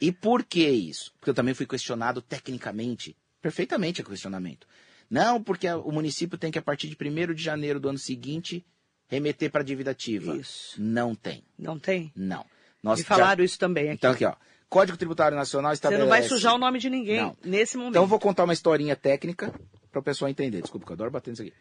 [0.00, 1.12] E por que isso?
[1.20, 4.66] Porque eu também fui questionado tecnicamente, perfeitamente é questionamento.
[5.10, 8.64] Não, porque o município tem que, a partir de 1 de janeiro do ano seguinte,
[9.08, 10.36] remeter para a dívida ativa.
[10.36, 10.80] Isso.
[10.80, 11.42] Não tem.
[11.58, 12.12] Não tem?
[12.14, 12.46] Não.
[12.82, 13.94] Nós Me já- falaram isso também aqui.
[13.96, 14.34] Então aqui, ó.
[14.68, 16.02] Código Tributário Nacional você estabelece...
[16.04, 17.36] não vai sujar o nome de ninguém Não.
[17.44, 17.90] nesse momento.
[17.90, 19.52] Então eu vou contar uma historinha técnica
[19.90, 20.62] para o pessoal entender.
[20.62, 21.52] Desculpa, que eu adoro bater nisso aqui.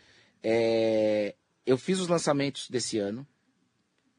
[0.43, 1.33] É,
[1.65, 3.25] Eu fiz os lançamentos desse ano.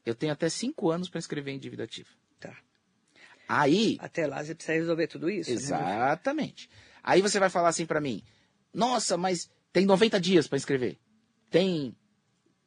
[0.05, 2.09] Eu tenho até cinco anos para inscrever em dívida ativa.
[2.39, 2.53] Tá.
[3.47, 5.49] Aí, Até lá você precisa resolver tudo isso.
[5.49, 5.55] né?
[5.55, 6.69] Exatamente.
[7.03, 8.21] Aí você vai falar assim pra mim:
[8.73, 10.97] "Nossa, mas tem 90 dias pra inscrever.
[11.49, 11.95] Tem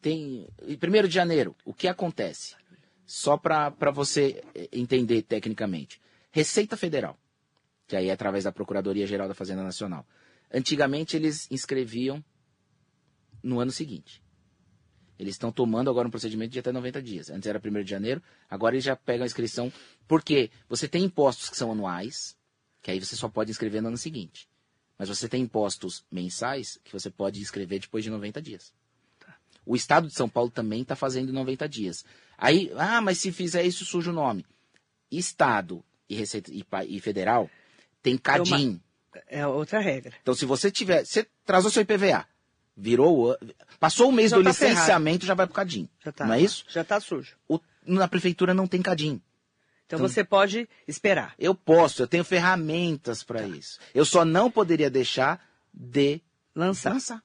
[0.00, 2.54] tem em 1 de janeiro, o que acontece?
[3.06, 5.98] Só pra você eh, entender tecnicamente.
[6.30, 7.18] Receita Federal,
[7.86, 10.06] que aí é através da Procuradoria Geral da Fazenda Nacional.
[10.52, 12.22] Antigamente eles inscreviam
[13.42, 14.22] no ano seguinte.
[15.18, 17.30] Eles estão tomando agora um procedimento de até 90 dias.
[17.30, 19.72] Antes era 1 de janeiro, agora eles já pegam a inscrição.
[20.08, 22.36] Porque você tem impostos que são anuais,
[22.82, 24.48] que aí você só pode inscrever no ano seguinte.
[24.98, 28.72] Mas você tem impostos mensais que você pode inscrever depois de 90 dias.
[29.66, 32.04] O Estado de São Paulo também está fazendo 90 dias.
[32.36, 34.44] Aí, ah, mas se fizer isso, suja o nome.
[35.10, 37.50] Estado e, Receita, e, e Federal
[38.02, 38.80] tem CADIM.
[39.28, 40.12] É outra regra.
[40.20, 41.04] Então, se você tiver.
[41.04, 42.26] Você trazou seu IPVA,
[42.76, 43.36] virou.
[43.78, 45.88] Passou o mês Já do tá licenciamento, já vai pro CADIM.
[46.04, 46.26] Já tá.
[46.26, 46.64] Não é isso?
[46.68, 47.36] Já tá sujo.
[47.48, 49.20] O- na prefeitura não tem CADIM.
[49.94, 51.34] Então, Então- você pode esperar.
[51.38, 53.78] Eu posso, eu tenho ferramentas para isso.
[53.94, 55.40] Eu só não poderia deixar
[55.72, 56.20] de
[56.54, 56.92] Lançar.
[56.92, 57.22] lançar.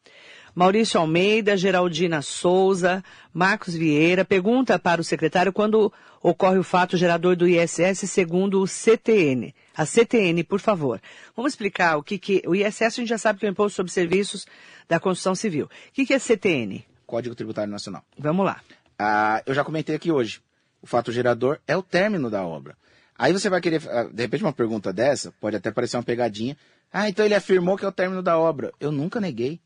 [0.56, 7.36] Maurício Almeida, Geraldina Souza, Marcos Vieira, pergunta para o secretário quando ocorre o fato gerador
[7.36, 9.54] do ISS segundo o CTN.
[9.78, 11.00] A CTN, por favor.
[11.36, 12.42] Vamos explicar o que que...
[12.48, 14.46] O ISS a gente já sabe que é o Imposto sobre Serviços
[14.88, 15.66] da Construção Civil.
[15.68, 16.84] O que que é CTN?
[17.06, 18.04] Código Tributário Nacional.
[18.18, 18.60] Vamos lá.
[18.98, 20.42] Ah, eu já comentei aqui hoje.
[20.82, 22.78] O fato gerador é o término da obra.
[23.18, 26.56] Aí você vai querer, ah, de repente, uma pergunta dessa, pode até parecer uma pegadinha.
[26.92, 28.72] Ah, então ele afirmou que é o término da obra.
[28.80, 29.60] Eu nunca neguei.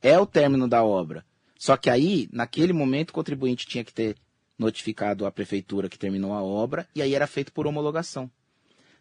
[0.00, 1.24] É o término da obra.
[1.58, 4.16] Só que aí, naquele momento, o contribuinte tinha que ter
[4.58, 8.30] notificado a prefeitura que terminou a obra, e aí era feito por homologação.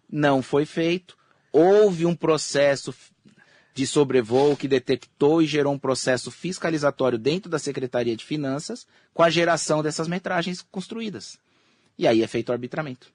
[0.09, 1.17] Não foi feito.
[1.51, 2.93] Houve um processo
[3.74, 9.24] de sobrevoo que detectou e gerou um processo fiscalizatório dentro da Secretaria de Finanças com
[9.24, 11.38] a geração dessas metragens construídas.
[11.97, 13.11] E aí é feito o arbitramento.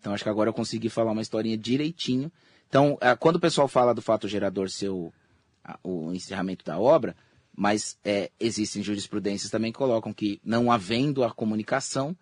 [0.00, 2.30] Então acho que agora eu consegui falar uma historinha direitinho.
[2.68, 5.12] Então, eh, quando o pessoal fala do fato gerador ser o,
[5.82, 7.16] o encerramento da obra,
[7.56, 12.16] mas eh, existem jurisprudências também que colocam que, não havendo a comunicação,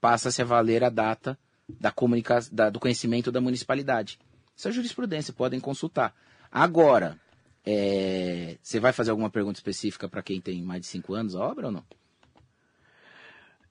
[0.00, 1.38] passa-se a valer a data
[1.68, 4.18] da comunica da- do conhecimento da municipalidade.
[4.56, 6.14] Isso é jurisprudência, podem consultar.
[6.50, 7.18] Agora,
[7.64, 11.40] eh, você vai fazer alguma pergunta específica para quem tem mais de cinco anos a
[11.40, 11.84] obra ou não?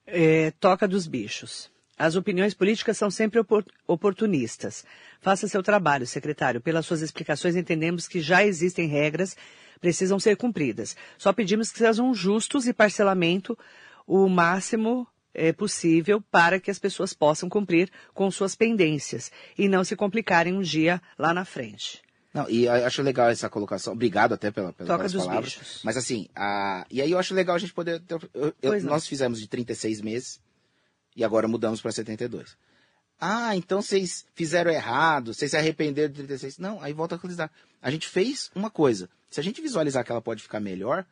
[0.05, 1.69] É, toca dos bichos.
[1.97, 4.85] As opiniões políticas são sempre opor- oportunistas.
[5.19, 6.61] Faça seu trabalho, secretário.
[6.61, 9.35] Pelas suas explicações, entendemos que já existem regras,
[9.81, 10.95] precisam ser cumpridas.
[11.17, 13.57] Só pedimos que sejam justos e parcelamento
[14.07, 19.83] o máximo é, possível para que as pessoas possam cumprir com suas pendências e não
[19.83, 22.01] se complicarem um dia lá na frente.
[22.33, 23.93] Não, e eu acho legal essa colocação.
[23.93, 25.55] Obrigado até pela, pela- Toca pelas dos palavras.
[25.55, 25.81] bichos.
[25.83, 26.85] Mas assim, a...
[26.89, 28.01] e aí eu acho legal a gente poder.
[28.33, 30.39] eu- eu- nós fizemos de 36 meses
[31.15, 32.55] e agora mudamos para 72.
[33.19, 36.57] Ah, então vocês fizeram errado, vocês se arrependeram de 36.
[36.59, 37.51] Não, aí volta a atualizar.
[37.81, 39.09] A gente fez uma coisa.
[39.29, 41.05] Se a gente visualizar que ela pode ficar melhor,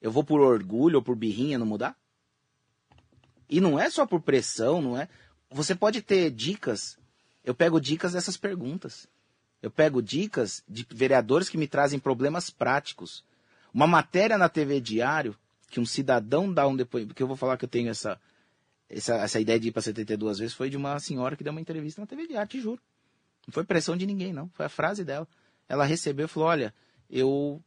[0.00, 1.96] eu vou por orgulho ou por birrinha não mudar?
[3.48, 5.08] E não é só por pressão, não é?
[5.50, 6.96] Você pode ter dicas.
[7.44, 9.06] Eu pego dicas dessas perguntas.
[9.62, 13.24] Eu pego dicas de vereadores que me trazem problemas práticos.
[13.72, 15.36] Uma matéria na TV Diário,
[15.68, 18.18] que um cidadão dá um depoimento, porque eu vou falar que eu tenho essa,
[18.88, 21.60] essa, essa ideia de ir para 72 vezes foi de uma senhora que deu uma
[21.60, 22.80] entrevista na TV de arte, juro.
[23.46, 24.48] Não foi pressão de ninguém, não.
[24.54, 25.28] Foi a frase dela.
[25.68, 26.74] Ela recebeu e falou: Olha,
[27.08, 27.62] eu,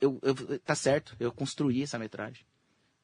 [0.00, 0.58] eu, eu.
[0.60, 2.44] Tá certo, eu construí essa metragem.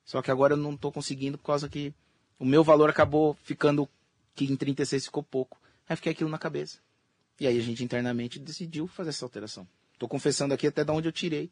[0.05, 1.95] Só que agora eu não estou conseguindo por causa que
[2.39, 3.89] o meu valor acabou ficando.
[4.35, 5.61] que em 36 ficou pouco.
[5.89, 6.79] Aí fiquei aquilo na cabeça.
[7.39, 9.67] E aí a gente internamente decidiu fazer essa alteração.
[9.93, 11.51] Estou confessando aqui até de onde eu tirei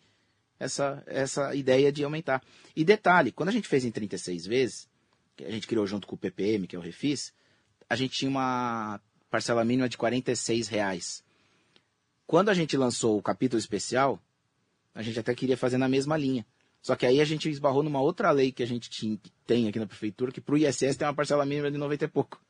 [0.58, 2.42] essa, essa ideia de aumentar.
[2.74, 4.88] E detalhe, quando a gente fez em 36 vezes,
[5.36, 7.32] que a gente criou junto com o PPM, que é o Refis,
[7.88, 11.24] a gente tinha uma parcela mínima de 46 reais.
[12.26, 14.22] Quando a gente lançou o capítulo especial,
[14.94, 16.46] a gente até queria fazer na mesma linha.
[16.80, 19.86] Só que aí a gente esbarrou numa outra lei que a gente tem aqui na
[19.86, 22.43] prefeitura, que para o ISS tem uma parcela mínima de 90 e pouco.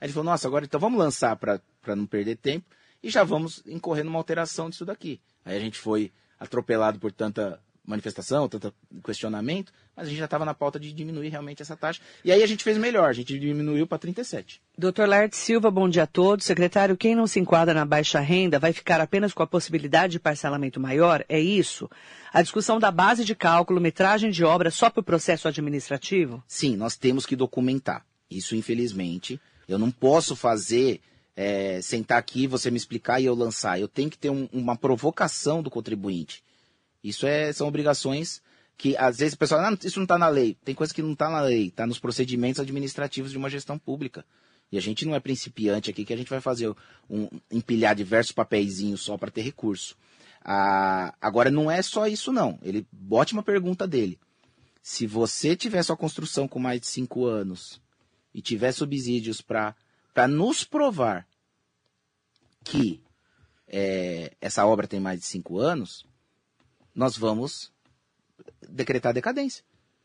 [0.00, 1.60] A gente falou, nossa, agora então vamos lançar para
[1.94, 2.66] não perder tempo
[3.02, 5.20] e já vamos incorrer numa alteração disso daqui.
[5.44, 8.72] Aí a gente foi atropelado por tanta manifestação, tanto
[9.04, 12.00] questionamento, mas a gente já estava na pauta de diminuir realmente essa taxa.
[12.24, 14.60] E aí a gente fez melhor, a gente diminuiu para 37.
[14.78, 16.46] Doutor Laerte Silva, bom dia a todos.
[16.46, 20.20] Secretário, quem não se enquadra na baixa renda vai ficar apenas com a possibilidade de
[20.20, 21.24] parcelamento maior?
[21.28, 21.90] É isso?
[22.32, 26.42] A discussão da base de cálculo, metragem de obra só para o processo administrativo?
[26.46, 28.06] Sim, nós temos que documentar.
[28.30, 29.40] Isso, infelizmente,
[29.70, 31.00] eu não posso fazer
[31.36, 33.78] é, sentar aqui, você me explicar e eu lançar.
[33.80, 36.42] Eu tenho que ter um, uma provocação do contribuinte.
[37.02, 38.42] Isso é, são obrigações
[38.76, 40.56] que às vezes o pessoal, ah, isso não está na lei.
[40.64, 44.24] Tem coisa que não está na lei, está nos procedimentos administrativos de uma gestão pública.
[44.72, 46.74] E a gente não é principiante aqui que a gente vai fazer
[47.08, 49.96] um empilhar diversos papeizinhos só para ter recurso.
[50.44, 52.58] Ah, agora não é só isso não.
[52.60, 54.18] Ele bote uma pergunta dele.
[54.82, 57.80] Se você tiver sua construção com mais de cinco anos
[58.34, 59.74] e tiver subsídios para
[60.28, 61.26] nos provar
[62.64, 63.02] que
[63.66, 66.04] é, essa obra tem mais de cinco anos,
[66.94, 67.72] nós vamos
[68.68, 69.64] decretar decadência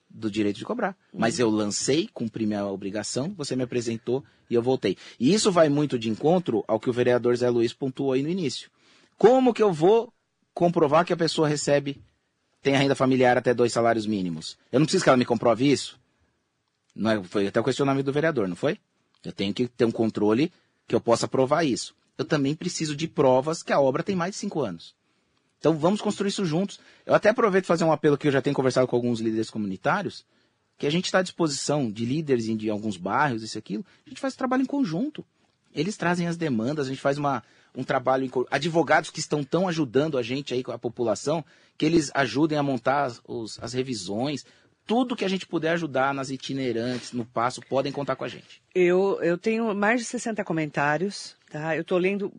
[0.09, 0.95] do direito de cobrar.
[1.11, 1.19] Uhum.
[1.19, 4.97] Mas eu lancei, cumpri minha obrigação, você me apresentou e eu voltei.
[5.19, 8.30] E isso vai muito de encontro ao que o vereador Zé Luiz pontuou aí no
[8.30, 8.69] início.
[9.17, 10.13] Como que eu vou
[10.53, 12.01] comprovar que a pessoa recebe,
[12.61, 14.57] tem a renda familiar até dois salários mínimos?
[14.71, 15.99] Eu não preciso que ela me comprove isso?
[16.96, 18.80] Não é, foi até o questionamento do vereador, não foi?
[19.24, 20.52] Eu tenho que ter um controle
[20.88, 21.96] que eu possa provar isso.
[22.18, 24.96] Eu também preciso de provas que a obra tem mais de cinco anos.
[25.60, 26.80] Então vamos construir isso juntos.
[27.06, 30.26] Eu até aproveito fazer um apelo que eu já tenho conversado com alguns líderes comunitários,
[30.78, 33.86] que a gente está à disposição de líderes de alguns bairros, isso e aquilo.
[34.06, 35.26] A gente faz trabalho em conjunto.
[35.74, 37.43] Eles trazem as demandas, a gente faz uma,
[37.76, 41.43] um trabalho em advogados que estão tão ajudando a gente aí com a população,
[41.78, 44.46] que eles ajudem a montar as, os, as revisões.
[44.86, 48.61] Tudo que a gente puder ajudar nas itinerantes, no passo, podem contar com a gente.
[48.73, 51.75] Eu, eu tenho mais de 60 comentários, tá?
[51.75, 52.31] Eu estou lendo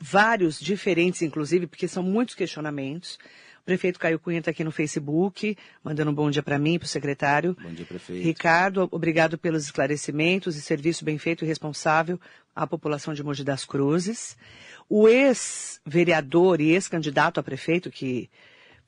[0.00, 3.18] vários diferentes, inclusive, porque são muitos questionamentos.
[3.62, 6.86] O prefeito Caio Cunha está aqui no Facebook, mandando um bom dia para mim, para
[6.86, 7.56] o secretário.
[7.62, 8.24] Bom dia, prefeito.
[8.24, 12.18] Ricardo, obrigado pelos esclarecimentos e serviço bem feito e responsável
[12.56, 14.36] à população de Mogi das Cruzes.
[14.88, 18.30] O ex-vereador e ex-candidato a prefeito, que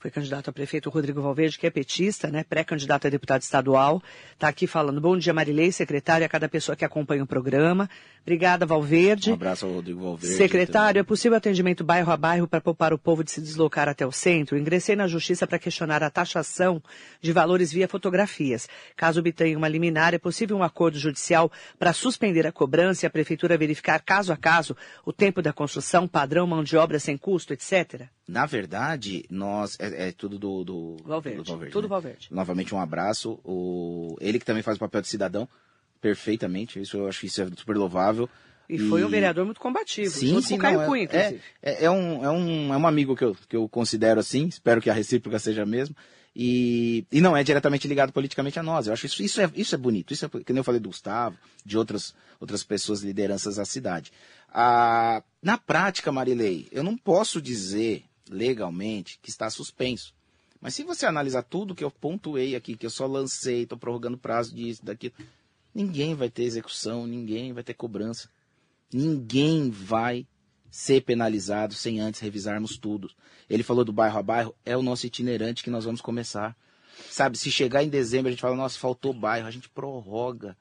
[0.01, 4.49] foi candidato a prefeito Rodrigo Valverde, que é petista, né, pré-candidato a deputado estadual, está
[4.49, 4.99] aqui falando.
[4.99, 7.89] Bom dia, Marilei, secretário, a cada pessoa que acompanha o programa.
[8.23, 9.31] Obrigada, Valverde.
[9.31, 10.37] Um abraço ao Rodrigo Valverde.
[10.37, 11.01] Secretário, também.
[11.01, 14.13] é possível atendimento bairro a bairro para poupar o povo de se deslocar até o
[14.13, 14.57] centro?
[14.57, 16.83] Ingressei na justiça para questionar a taxação
[17.21, 18.69] de valores via fotografias.
[18.97, 23.11] Caso obtenha uma liminar, é possível um acordo judicial para suspender a cobrança e a
[23.11, 24.75] prefeitura verificar caso a caso
[25.05, 28.09] o tempo da construção, padrão, mão de obra sem custo, etc?
[28.31, 29.76] Na verdade, nós.
[29.81, 31.39] É, é tudo do, do, Valverde.
[31.39, 31.72] do Valverde.
[31.72, 31.89] Tudo né?
[31.89, 32.28] Valverde.
[32.31, 33.41] Novamente, um abraço.
[33.45, 35.49] O, ele que também faz o papel de cidadão
[36.01, 36.81] perfeitamente.
[36.81, 38.31] Isso eu acho que isso é super louvável.
[38.68, 38.89] E, e...
[38.89, 40.11] foi um vereador muito combativo.
[40.11, 43.16] Sim, sim, com Caio não, Cunha, é, é, é, um, é, um, é um amigo
[43.16, 45.97] que eu, que eu considero assim, espero que a recíproca seja a mesma.
[46.35, 48.87] E, e não é diretamente ligado politicamente a nós.
[48.87, 50.12] Eu acho isso, isso, é, isso é bonito.
[50.12, 54.12] Isso é, que nem eu falei do Gustavo, de outras, outras pessoas, lideranças da cidade.
[54.49, 60.14] Ah, na prática, Marilei, eu não posso dizer legalmente que está suspenso.
[60.61, 64.18] Mas se você analisar tudo que eu pontuei aqui, que eu só lancei, estou prorrogando
[64.18, 65.14] prazo disso, daquilo,
[65.74, 68.28] ninguém vai ter execução, ninguém vai ter cobrança.
[68.93, 70.26] Ninguém vai
[70.70, 73.11] ser penalizado sem antes revisarmos tudo.
[73.49, 76.57] Ele falou do bairro a bairro, é o nosso itinerante que nós vamos começar.
[77.11, 80.57] Sabe, se chegar em dezembro a gente fala, nossa, faltou bairro, a gente prorroga.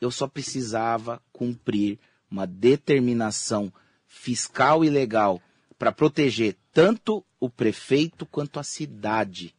[0.00, 1.98] Eu só precisava cumprir
[2.30, 3.72] uma determinação
[4.06, 5.40] fiscal e legal
[5.80, 9.54] para proteger tanto o prefeito quanto a cidade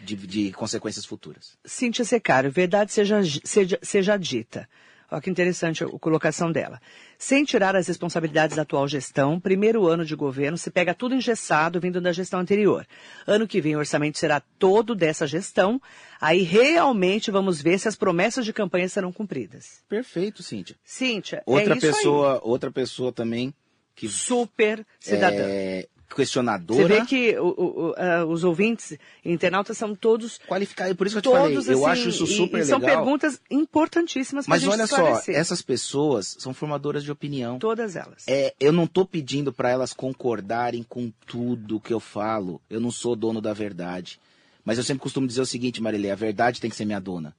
[0.00, 1.58] de, de consequências futuras.
[1.64, 4.68] Cíntia Secário, verdade seja, seja, seja dita.
[5.10, 6.80] Olha que interessante a colocação dela.
[7.18, 11.80] Sem tirar as responsabilidades da atual gestão, primeiro ano de governo se pega tudo engessado
[11.80, 12.86] vindo da gestão anterior.
[13.26, 15.82] Ano que vem o orçamento será todo dessa gestão,
[16.20, 19.82] aí realmente vamos ver se as promessas de campanha serão cumpridas.
[19.88, 20.76] Perfeito, Cíntia.
[20.84, 22.40] Cíntia, Outra é isso pessoa, aí.
[22.44, 23.52] outra pessoa também
[23.98, 25.42] que Super cidadã.
[25.44, 26.88] é Você questionadora.
[26.88, 31.36] vê que o- o- os ouvintes internautas são todos qualificar, por isso que eu te
[31.36, 32.96] falei, todos eu assim, acho isso e- super e são legal.
[32.96, 35.34] perguntas importantíssimas para Mas gente olha só, esclarecer.
[35.36, 37.58] essas pessoas são formadoras de opinião.
[37.58, 38.24] Todas elas.
[38.26, 42.60] É, eu não tô pedindo para elas concordarem com tudo que eu falo.
[42.70, 44.18] Eu não sou dono da verdade.
[44.64, 47.34] Mas eu sempre costumo dizer o seguinte, Marilê, a verdade tem que ser minha dona.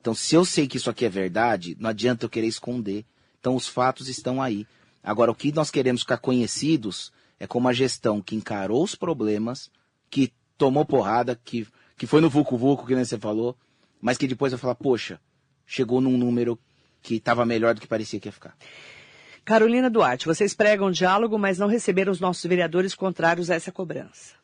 [0.00, 3.04] Então, se eu sei que isso aqui é verdade, não adianta eu querer esconder.
[3.40, 4.66] Então, os fatos estão aí.
[5.06, 9.70] Agora, o que nós queremos ficar conhecidos é como a gestão que encarou os problemas,
[10.10, 11.64] que tomou porrada, que,
[11.96, 13.56] que foi no vulco-vulco, que nem você falou,
[14.00, 15.20] mas que depois vai falar, poxa,
[15.64, 16.58] chegou num número
[17.00, 18.56] que estava melhor do que parecia que ia ficar.
[19.44, 24.34] Carolina Duarte, vocês pregam diálogo, mas não receberam os nossos vereadores contrários a essa cobrança.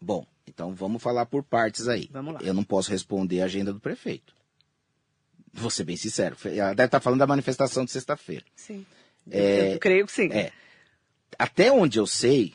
[0.00, 2.10] Bom, então vamos falar por partes aí.
[2.12, 2.40] Vamos lá.
[2.42, 4.34] Eu não posso responder a agenda do prefeito.
[5.52, 6.36] Vou ser bem sincero.
[6.44, 8.44] Ela deve estar falando da manifestação de sexta-feira.
[8.56, 8.84] Sim.
[9.30, 10.28] É, eu creio que sim.
[10.32, 10.50] É.
[11.38, 12.54] Até onde eu sei,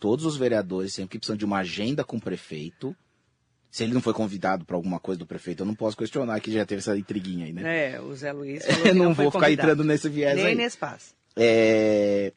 [0.00, 2.94] todos os vereadores sempre que precisam de uma agenda com o prefeito.
[3.70, 6.50] Se ele não foi convidado para alguma coisa do prefeito, eu não posso questionar que
[6.50, 7.92] já teve essa intriguinha aí, né?
[7.94, 9.70] É, o Zé Luiz falou não foi vou ficar convidado.
[9.72, 10.54] entrando nesse viés Nem aí.
[10.54, 11.14] nesse espaço.
[11.36, 12.32] É,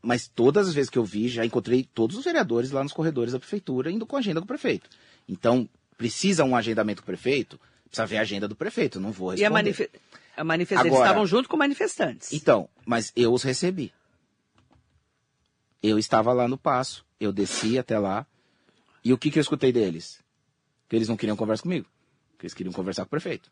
[0.00, 3.32] Mas todas as vezes que eu vi, já encontrei todos os vereadores lá nos corredores
[3.34, 4.88] da prefeitura indo com a agenda com o prefeito.
[5.28, 5.68] Então,
[5.98, 7.60] precisa um agendamento com o prefeito?
[7.86, 9.50] Precisa ver a agenda do prefeito, não vou E responder.
[9.52, 9.82] manife...
[9.84, 12.32] a manifestação, eles Agora- estavam junto com manifestantes.
[12.32, 13.92] Então, mas eu os recebi.
[15.82, 18.26] Eu estava lá no passo, eu desci até lá,
[19.04, 20.20] e o que, que eu escutei deles?
[20.88, 21.86] Que eles não queriam conversar comigo,
[22.38, 23.50] que eles queriam conversar com o prefeito.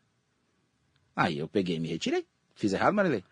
[1.15, 2.25] Aí eu peguei e me retirei.
[2.55, 3.23] Fiz errado, Marilei?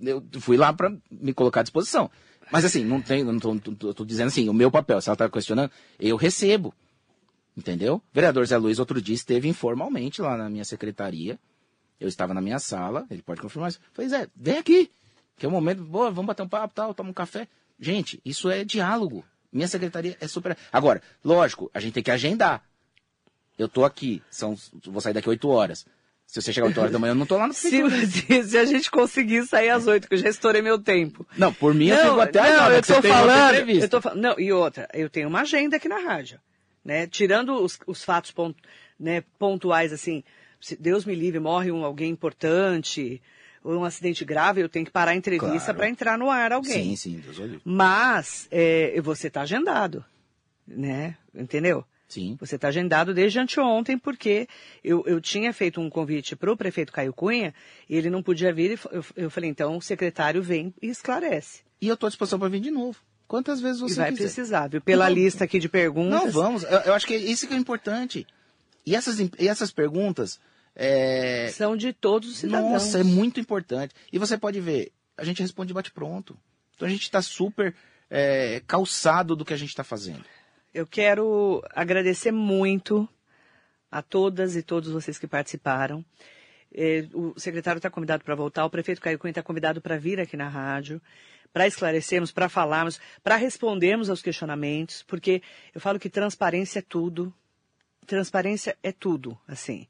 [0.00, 2.10] Eu fui lá para me colocar à disposição.
[2.52, 5.16] Mas assim, não tem, não tô, tô- tô dizendo assim, o meu papel, se ela
[5.16, 6.74] tá questionando, eu recebo.
[7.56, 8.02] Entendeu?
[8.12, 11.38] Vereador Zé Luiz outro dia esteve informalmente lá na minha secretaria.
[12.00, 13.80] Eu estava na minha sala, ele pode confirmar isso.
[13.92, 14.90] Falei, Zé, vem aqui.
[15.36, 17.46] Que é o momento, boa, vamos bater um papo, tal, tomar um café.
[17.78, 19.24] Gente, isso é diálogo.
[19.52, 20.56] Minha secretaria é super.
[20.72, 22.62] Agora, lógico, a gente tem que agendar.
[23.58, 25.86] Eu tô aqui, são, vou sair daqui 8 horas.
[26.26, 27.70] Se você chegar 8 horas da manhã, eu não tô lá no Se,
[28.06, 31.26] se- se a gente conseguir sair às oito, que eu já estourei meu tempo.
[31.36, 34.38] Não, por mim eu não, fico até não, eu tô falando, eu tô falando, não,
[34.38, 36.38] e outra, eu tenho uma agenda aqui na rádio,
[36.84, 37.06] né?
[37.08, 38.32] Tirando os, os fatos
[38.98, 40.22] né, pontuais, assim,
[40.60, 43.20] se Deus me livre, morre um alguém importante,
[43.62, 45.76] ou um acidente grave, eu tenho que parar a entrevista Claro.
[45.78, 46.84] para entrar no ar alguém.
[46.84, 47.60] Sim, sim, Deus o livre.
[47.64, 50.04] Mas é, você está agendado,
[50.66, 51.16] né?
[51.34, 51.84] Entendeu?
[52.08, 52.36] Sim.
[52.40, 54.48] Você está agendado desde anteontem, porque
[54.82, 57.54] eu, eu tinha feito um convite para o prefeito Caio Cunha,
[57.88, 61.60] e ele não podia vir, e eu, eu falei, então o secretário vem e esclarece.
[61.80, 62.98] E eu tô à disposição para vir de novo.
[63.28, 64.24] Quantas vezes E você vai quiser.
[64.24, 64.80] precisar, viu?
[64.80, 66.24] Pela Não, lista aqui de perguntas.
[66.24, 66.64] Não, vamos.
[66.64, 68.26] Eu, eu acho que isso que é importante.
[68.84, 70.40] E essas, e essas perguntas.
[70.82, 71.48] É...
[71.48, 72.72] São de todos os cidadãos.
[72.72, 73.94] Nossa, é muito importante.
[74.10, 76.34] E você pode ver, a gente responde de bate-pronto.
[76.74, 77.74] Então a gente está super
[78.08, 80.24] é, calçado do que a gente está fazendo.
[80.72, 83.06] Eu quero agradecer muito
[83.90, 86.02] a todas e todos vocês que participaram.
[86.72, 90.20] Eh, o secretário está convidado para voltar, o prefeito Caio Cunha está convidado para vir
[90.20, 91.02] aqui na rádio,
[91.52, 95.42] para esclarecermos, para falarmos, para respondermos aos questionamentos, porque
[95.74, 97.34] eu falo que transparência é tudo.
[98.06, 99.86] Transparência é tudo, assim.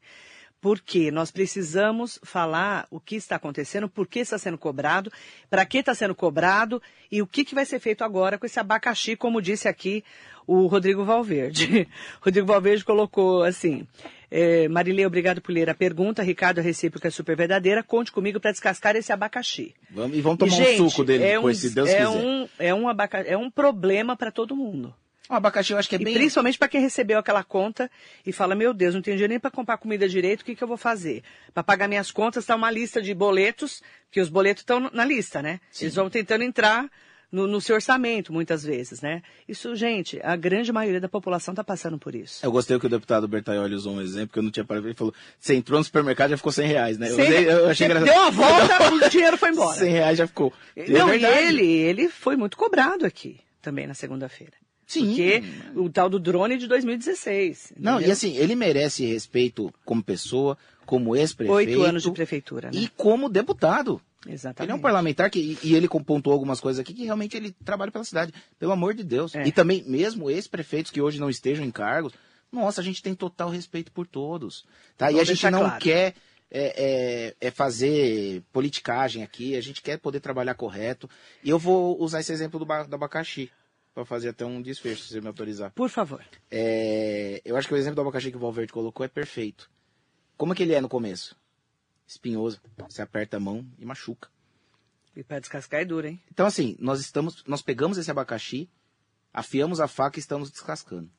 [0.61, 5.11] Porque nós precisamos falar o que está acontecendo, por que está sendo cobrado,
[5.49, 8.61] para que está sendo cobrado e o que, que vai ser feito agora com esse
[8.61, 10.05] abacaxi, como disse aqui
[10.47, 11.89] o Rodrigo Valverde.
[12.21, 13.87] Rodrigo Valverde colocou assim:
[14.31, 16.23] é, Marilei, obrigado por ler a pergunta.
[16.23, 17.83] Ricardo, a recíproca é super verdadeira.
[17.83, 19.75] Conte comigo para descascar esse abacaxi.
[19.91, 21.97] Vamos, e vamos tomar E, gente, um suco dele é depois, um, se Deus é
[21.99, 22.09] quiser.
[22.09, 24.95] Um, é, um abaca, é um problema para todo mundo.
[25.31, 26.15] O abacaxi eu acho que é E bem.
[26.15, 27.89] principalmente para quem recebeu aquela conta
[28.27, 30.65] e fala, meu Deus, não tenho dinheiro nem para comprar comida direito, o que, que
[30.65, 31.23] eu vou fazer?
[31.55, 35.41] Para pagar minhas contas, está uma lista de boletos, que os boletos estão na lista,
[35.41, 35.61] né?
[35.71, 35.85] Sim.
[35.85, 36.91] Eles vão tentando entrar
[37.31, 39.23] no, no seu orçamento, muitas vezes, né?
[39.49, 42.45] Isso, gente, a grande maioria da população está passando por isso.
[42.45, 44.89] Eu gostei que o deputado Bertaioli usou um exemplo que eu não tinha parado.
[44.89, 47.09] Ele falou: você entrou no supermercado e já ficou 100 reais, né?
[47.09, 48.11] Eu, usei- eu achei engraçado.
[48.13, 49.79] Deu uma volta, o dinheiro foi embora.
[49.79, 50.53] 100 reais já ficou.
[50.75, 51.39] É Não, e verdade.
[51.45, 54.55] ele, ele foi muito cobrado aqui, também na segunda-feira.
[54.91, 55.07] Sim.
[55.07, 55.43] Porque
[55.77, 57.75] o tal do drone de 2016.
[57.79, 58.09] Não, entendeu?
[58.09, 61.55] e assim, ele merece respeito como pessoa, como ex-prefeito.
[61.55, 62.79] Oito anos de prefeitura, né?
[62.81, 64.01] E como deputado.
[64.27, 64.67] Exatamente.
[64.67, 67.93] Ele é um parlamentar que, e- ele pontuou algumas coisas aqui que realmente ele trabalha
[67.93, 68.35] pela cidade.
[68.59, 69.35] Pelo amor de Deus.
[69.35, 69.47] É.
[69.47, 72.13] E também, mesmo ex-prefeitos que hoje não estejam em cargos,
[72.51, 74.67] nossa, a gente tem total respeito por todos.
[74.99, 75.11] Tá?
[75.13, 75.81] E a gente não claro.
[75.81, 76.15] quer
[76.51, 81.09] é, é, é, fazer politicagem aqui, a gente quer poder trabalhar correto.
[81.45, 83.51] E eu vou usar esse exemplo do, do abacaxi,
[83.95, 85.73] para fazer até um desfecho, se você me autorizar.
[85.73, 86.25] Por favor.
[86.51, 89.71] É, eu acho que o exemplo do abacaxi que o Valverde colocou é perfeito.
[90.37, 91.37] Como é que ele é no começo?
[92.07, 92.61] Espinhoso.
[92.89, 94.29] Você aperta a mão e machuca.
[95.15, 96.21] E para descascar é duro, hein?
[96.31, 98.71] Então, assim, nós estamos, nós pegamos esse abacaxi,
[99.33, 101.11] afiamos a faca e estamos descascando.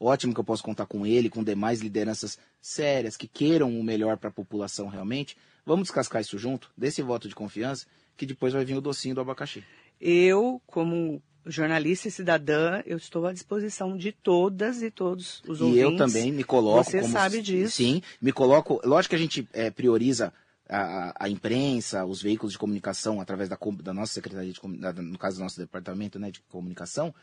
[0.00, 4.16] Ótimo que eu posso contar com ele, com demais lideranças sérias que queiram o melhor
[4.16, 5.36] para a população realmente.
[5.64, 9.20] Vamos descascar isso junto, desse voto de confiança, que depois vai vir o docinho do
[9.20, 9.64] abacaxi.
[10.00, 15.80] Eu, como jornalista e cidadã, eu estou à disposição de todas e todos os ouvintes.
[15.80, 17.12] E eu também me coloco Você como...
[17.12, 17.76] sabe disso.
[17.76, 18.80] Sim, me coloco...
[18.84, 20.32] Lógico que a gente é, prioriza
[20.68, 24.60] a, a, imprensa, os veículos de comunicação através da, da nossa secretaria, de,
[25.02, 27.14] no caso do nosso departamento né, de comunicação.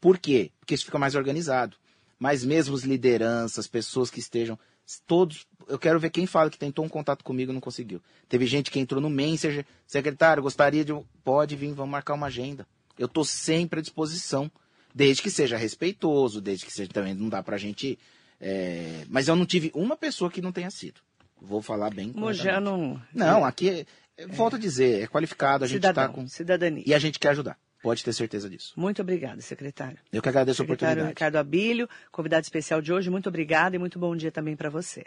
[0.00, 0.50] Por quê?
[0.60, 1.76] Porque isso fica mais organizado.
[2.18, 4.58] Mas mesmo as lideranças, pessoas que estejam,
[5.06, 8.02] todos, eu quero ver quem fala que tentou um contato comigo e não conseguiu.
[8.28, 10.92] Teve gente que entrou no Messenger, secretário, gostaria de,
[11.24, 12.66] pode vir, vamos marcar uma agenda.
[13.00, 14.52] Eu estou sempre à disposição,
[14.94, 17.98] desde que seja respeitoso, desde que seja também, não dá pra gente,
[18.38, 19.06] é...
[19.08, 21.00] mas eu não tive uma pessoa que não tenha sido.
[21.40, 22.12] Vou falar bem.
[22.14, 23.02] Mojano.
[23.14, 23.86] Não, aqui, é,
[24.18, 26.28] é, volto a dizer, é qualificado, a gente está com.
[26.28, 26.84] Cidadania.
[26.86, 27.58] E a gente quer ajudar.
[27.82, 28.74] Pode ter certeza disso.
[28.76, 29.96] Muito obrigada, secretário.
[30.12, 31.08] Eu que agradeço secretário a oportunidade.
[31.08, 35.06] Ricardo Abílio, convidado especial de hoje, muito obrigada e muito bom dia também para você.